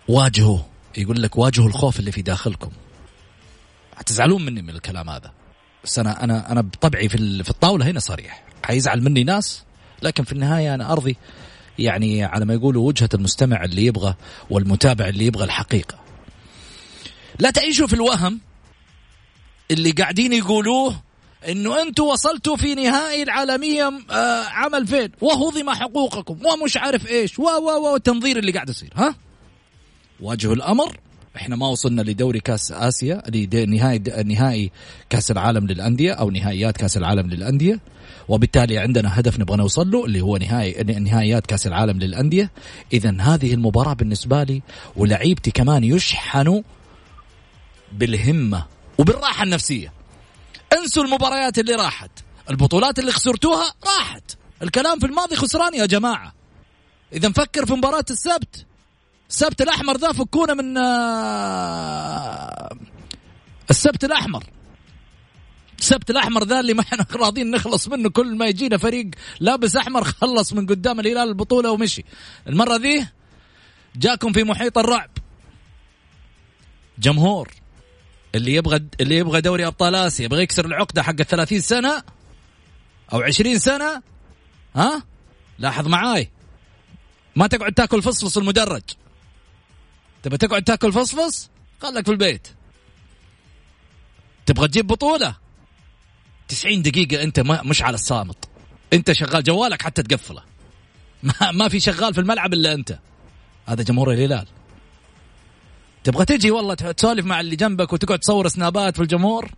[0.07, 0.59] واجهوا.
[0.97, 2.71] يقول لك واجهوا الخوف اللي في داخلكم.
[3.97, 5.33] حتزعلون مني من الكلام هذا.
[5.83, 8.43] بس أنا أنا أنا بطبعي في في الطاولة هنا صريح.
[8.63, 9.63] حيزعل مني ناس
[10.01, 11.17] لكن في النهاية أنا أرضي.
[11.79, 14.15] يعني على ما يقولوا وجهة المستمع اللي يبغى
[14.49, 15.99] والمتابع اللي يبغى الحقيقة.
[17.39, 18.39] لا تعيشوا في الوهم
[19.71, 21.01] اللي قاعدين يقولوه
[21.49, 27.43] إنه أنتم وصلتوا في نهائي العالمية آه عام فين؟ وهضم حقوقكم ومش عارف إيش و
[27.43, 29.15] و و التنظير اللي قاعد يصير ها؟
[30.19, 30.99] واجهوا الأمر
[31.35, 34.71] إحنا ما وصلنا لدوري كأس آسيا لنهائي نهائي
[35.09, 37.79] كأس العالم للأندية أو نهائيات كأس العالم للأندية.
[38.29, 42.51] وبالتالي عندنا هدف نبغى نوصل له اللي هو نهائي نهائيات كأس العالم للأندية.
[42.93, 44.61] اذا هذه المباراة بالنسبة لي
[44.95, 46.61] ولعيبتي كمان يشحنوا
[47.91, 48.65] بالهمة
[48.97, 49.93] وبالراحة النفسية.
[50.73, 52.11] انسوا المباريات اللي راحت.
[52.49, 54.37] البطولات اللي خسرتوها راحت.
[54.63, 56.33] الكلام في الماضي خسران يا جماعة.
[57.13, 58.65] اذا نفكر في مباراة السبت.
[59.29, 62.69] السبت الأحمر ذا فكونا من آه،
[63.69, 64.43] السبت الأحمر.
[65.79, 68.09] السبت الأحمر ذا اللي ما إحنا راضيين نخلص منه.
[68.09, 69.09] كل ما يجينا فريق
[69.39, 72.05] لابس أحمر خلص من قدام الهلال البطولة ومشي.
[72.47, 73.07] المرة ذي
[73.95, 75.09] جاكم في محيط الرعب.
[76.99, 77.51] جمهور.
[78.35, 82.03] اللي يبغى اللي يبغى دوري أبطال آسيا يبغى يكسر العقدة حق 30 سنة
[83.13, 84.01] أو 20 سنة
[84.75, 85.03] ها؟
[85.59, 86.29] لاحظ معاي.
[87.35, 88.81] ما تقعد تاكل فصفص المدرج.
[90.23, 91.49] تبغى تقعد تاكل فصفص؟
[91.81, 92.47] خلك في البيت.
[94.45, 95.35] تبغى تجيب بطولة؟
[96.49, 98.49] 90 دقيقة أنت ما مش على الصامت.
[98.93, 100.43] أنت شغال جوالك حتى تقفله.
[101.23, 102.99] ما, ما في شغال في الملعب إلا أنت.
[103.65, 104.47] هذا جمهور الهلال.
[106.03, 109.51] تبغى تجي والله تسولف مع اللي جنبك وتقعد تصور سنابات في الجمهور؟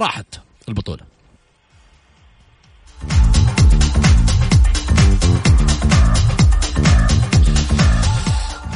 [0.00, 1.10] راحت البطولة.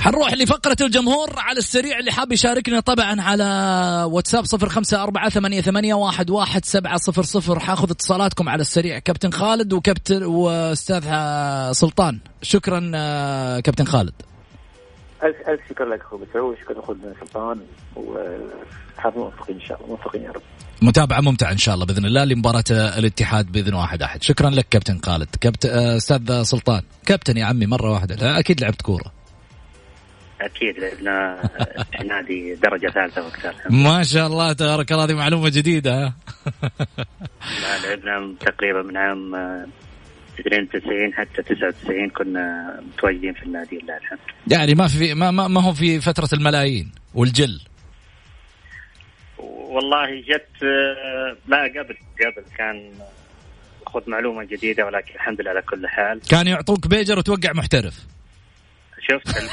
[0.05, 3.45] حنروح لفقرة الجمهور على السريع اللي حاب يشاركنا طبعا على
[4.13, 7.59] واتساب صفر خمسة أربعة ثمانية, ثمانية واحد, واحد سبعة صفر صفر.
[7.59, 8.99] حاخذ اتصالاتكم على السريع.
[8.99, 11.03] كابتن خالد وكابتن وأستاذ
[11.73, 12.19] سلطان.
[12.43, 14.13] شكرا آه، كابتن خالد.
[15.23, 17.61] الف ألف شكر لك أخوي مسعود شكرا أخوي سلطان
[17.97, 19.89] وحاب موفقين إن شاء الله.
[19.89, 20.43] موفقين يا رب.
[20.83, 24.23] متابعة ممتعة إن شاء الله بإذن الله لمباراة الاتحاد بإذن واحد أحد.
[24.23, 25.29] شكرا لك كابتن خالد.
[25.41, 26.83] كابتن آه، أستاذ سلطان.
[27.07, 28.39] كابتن يا عمي مرة واحدة.
[28.39, 29.14] أكيد لعبت كورة.
[30.45, 33.55] أكيد في نادي درجة ثالثة وقتها.
[33.71, 36.13] ما شاء الله تبارك الله هذه معلومة جديدة
[37.85, 39.35] لعبنا تقريبا من عام
[40.41, 44.19] 92 حتى 99 كنا متواجدين في النادي لله الحمد.
[44.53, 47.61] يعني ما في ما, ما, ما هو في فترة الملايين والجل.
[49.39, 50.63] والله جت
[51.49, 52.93] لا قبل قبل كان
[53.87, 56.21] خذ معلومة جديدة ولكن الحمد لله على كل حال.
[56.31, 58.14] كان يعطوك بيجر وتوقع محترف.
[59.09, 59.29] شفت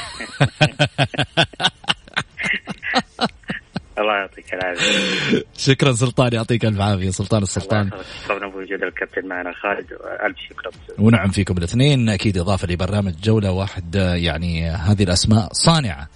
[3.98, 5.44] الله يعطيك العافية.
[5.56, 7.10] شكرا سلطان يعطيك ألف عافية.
[7.10, 7.90] سلطان السلطان.
[8.24, 9.52] شكرا بوجود الكابتن معنا.
[9.52, 9.86] خالد
[10.26, 12.08] ألف شكر ونعم فيكم الاثنين.
[12.08, 16.08] أكيد إضافة لبرنامج جولة واحد يعني هذه الأسماء صانعة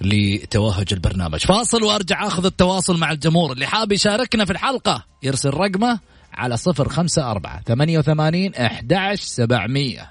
[0.00, 1.38] لتوهج البرنامج.
[1.38, 3.52] فاصل وأرجع أخذ التواصل مع الجمهور.
[3.52, 6.00] اللي حاب يشاركنا في الحلقة يرسل رقمه
[6.34, 10.10] على صفر خمسة أربعة ثمانية وثمانين أحد سبعمية.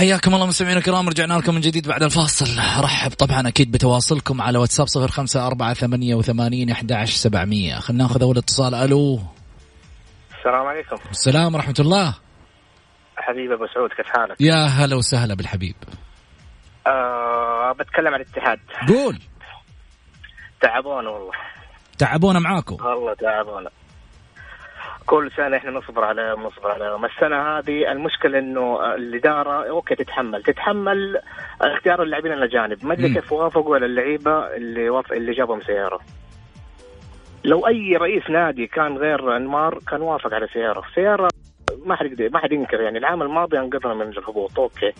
[0.00, 2.60] حياكم الله مستمعينا الكرام رجعنا لكم من جديد بعد الفاصل.
[2.78, 7.74] ارحب طبعا أكيد بتواصلكم على واتساب صفر خمسة أربعة ثمانية وثمانين أحد سبعمية.
[7.74, 8.74] خلينا ناخذ أول اتصال.
[8.74, 9.20] ألو.
[10.38, 10.96] السلام عليكم.
[11.10, 12.14] السلام ورحمة الله.
[13.16, 15.74] حبيبي أبو سعود كيف حالك؟ يا هلا وسهلا بالحبيب.
[16.86, 18.60] آه بتكلم عن الاتحاد.
[18.88, 19.18] قول.
[20.60, 21.32] تعبونا والله.
[21.98, 22.74] تعبونا معاكم.
[22.74, 23.70] والله تعبونا.
[25.06, 30.42] كل سنة إحنا نصبر عليهم نصبر عليهم السنة هذه المشكلة إنه الإدارة okay تتحمل.
[30.42, 31.20] تتحمل
[31.60, 35.12] اختيار اللاعبين الاجانب ما أدري كيف وافقوا على اللعيبة اللي وف...
[35.12, 36.00] اللي جابهم سييرا.
[37.44, 40.82] لو أي رئيس نادي كان غير أنمار كان وافق على سييرا.
[40.94, 41.28] سييرا
[41.84, 42.98] ما حد ما حد ينكر يعني.
[42.98, 44.58] العام الماضي أنقذنا من الهبوط.
[44.58, 44.92] okay.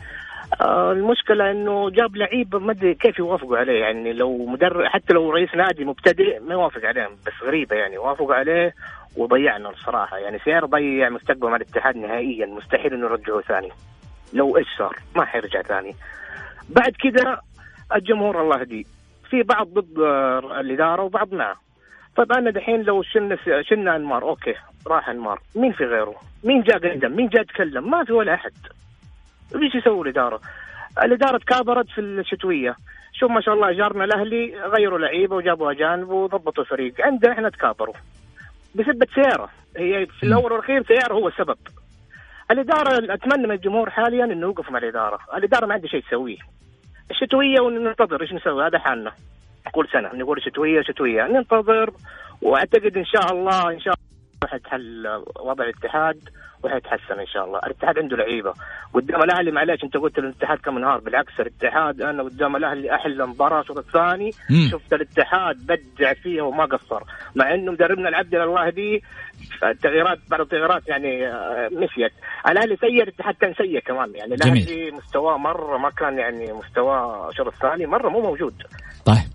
[0.63, 3.81] المشكلة إنه جاب لعيبه ما أدري كيف يوافقوا عليه.
[3.81, 7.99] يعني لو مدرب حتى لو رئيس نادي مبتدئ ما يوافق عليهم بس غريبة يعني.
[7.99, 8.75] وافقوا عليه
[9.17, 10.19] وضيعنا الصراحة.
[10.19, 12.47] يعني سيارة ضيع مستقبل مع الاتحاد نهائيا.
[12.47, 13.69] مستحيل إنه يرجعه ثاني.
[14.33, 15.95] لو إيش صار؟ ما حيرجع ثاني.
[16.69, 17.41] بعد كذا
[17.95, 18.85] الجمهور الله يهديه.
[19.31, 19.99] في بعض ضد
[20.61, 21.57] الإدارة وبعض معه
[22.17, 24.23] طيب أنا دحين لو شلنا شلنا أنمار.
[24.23, 24.55] أوكي
[24.87, 25.41] راح أنمار.
[25.55, 28.53] مين في غيره؟ مين جاء قدم؟ مين جاء تكلم؟ ما في ولا أحد.
[29.55, 30.41] إيش يسوي الإدارة؟
[31.03, 32.77] الإدارة تكابرت في الشتوية.
[33.13, 37.95] شوف ما شاء الله جارنا الأهلي غيروا لعيبة وجابوا أجانب وضبطوا فريق عندنا إحنا تكابروا.
[38.75, 41.57] بسبة سيارة هي في الأول والأخير سيارة هو السبب.
[42.51, 45.19] الإدارة أتمنى من الجمهور حاليا إنه يوقف مع الإدارة.
[45.37, 46.39] الإدارة ما عندها شيء تسويه.
[47.11, 48.67] الشتوية وننتظر إيش نسوي.
[48.67, 49.13] هذا حالنا.
[49.73, 51.27] كل سنة نقول شتوية شتوية.
[51.27, 51.91] ننتظر
[52.43, 54.10] وأعتقد إن شاء الله إن شاء الله
[54.45, 55.07] وحتحل
[55.41, 56.29] وضع الاتحاد
[56.63, 58.55] وحيتحسن إن شاء الله، الاتحاد عنده لعيبة،
[58.95, 63.61] قدام الأهلي معلش أنت قلت الاتحاد كم انهار بالعكس الاتحاد أنا قدام الأهلي أحلى مباراه
[63.61, 64.31] الشوط الثاني.
[64.71, 67.03] شفت الاتحاد بدع فيها وما قصر،
[67.35, 69.03] مع إنه مدربنا العبد الله دي
[69.65, 72.13] التغييرات بعض التغييرات يعني آه، نسيت،
[72.49, 74.15] الأهلي سيء الاتحاد كان سيء كمان.
[74.15, 74.35] يعني.
[74.35, 78.63] الأهلي مستواه مرة ما كان يعني مستواه الشوط الثاني مرة مو موجود.
[79.05, 79.31] طيب.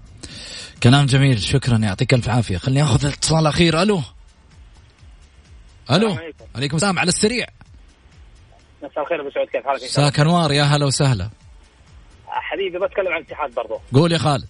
[0.84, 1.38] كلام جميل.
[1.38, 1.78] شكرا.
[1.78, 2.58] يعطيك ألف عافية.
[2.58, 3.82] خليني آخذ الاتصال الأخير.
[3.82, 4.00] ألو.
[5.92, 6.16] ألو
[6.56, 6.76] عليكم.
[6.76, 7.46] السلام على السريع
[8.84, 11.30] مساء الخير أبو سعود كيف حالك؟ مساك انوار يا هلا وسهلا
[12.28, 14.46] حبيبي بتكلم عن الاتحاد برضو قول يا خالد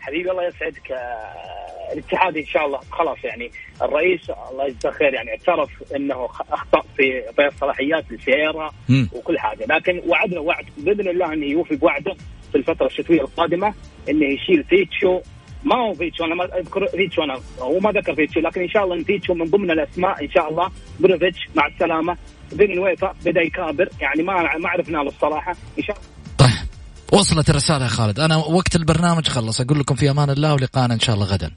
[0.00, 3.50] حبيبي الله يسعدك آه، الاتحاد إن شاء الله خلاص يعني
[3.82, 9.08] الرئيس الله يجزاه خير يعني اعترف إنه أخطأ في في الصلاحيات لسييرا مم.
[9.12, 12.14] وكل حاجة لكن وعدنا وعد بإذن الله إنه يوفي بوعده
[12.52, 13.74] في الفترة الشتوية القادمة
[14.08, 15.20] إنه يشيل فيتشو
[15.64, 18.84] ما هو فيتشو أنا ما اذكر فيتشو أنا هو ما ذكر فيتشو لكن ان شاء
[18.84, 20.70] الله ان فيتشو من ضمن الاسماء ان شاء الله
[21.00, 22.16] بريوفيتش مع السلامه
[22.52, 26.68] بين الويفا بدا يكابر يعني ما ما عرفنا له الصراحه ان شاء الله طيب
[27.12, 31.00] وصلت الرسالة يا خالد أنا وقت البرنامج خلص أقول لكم في أمان الله ولقاءنا إن
[31.00, 31.50] شاء الله غدا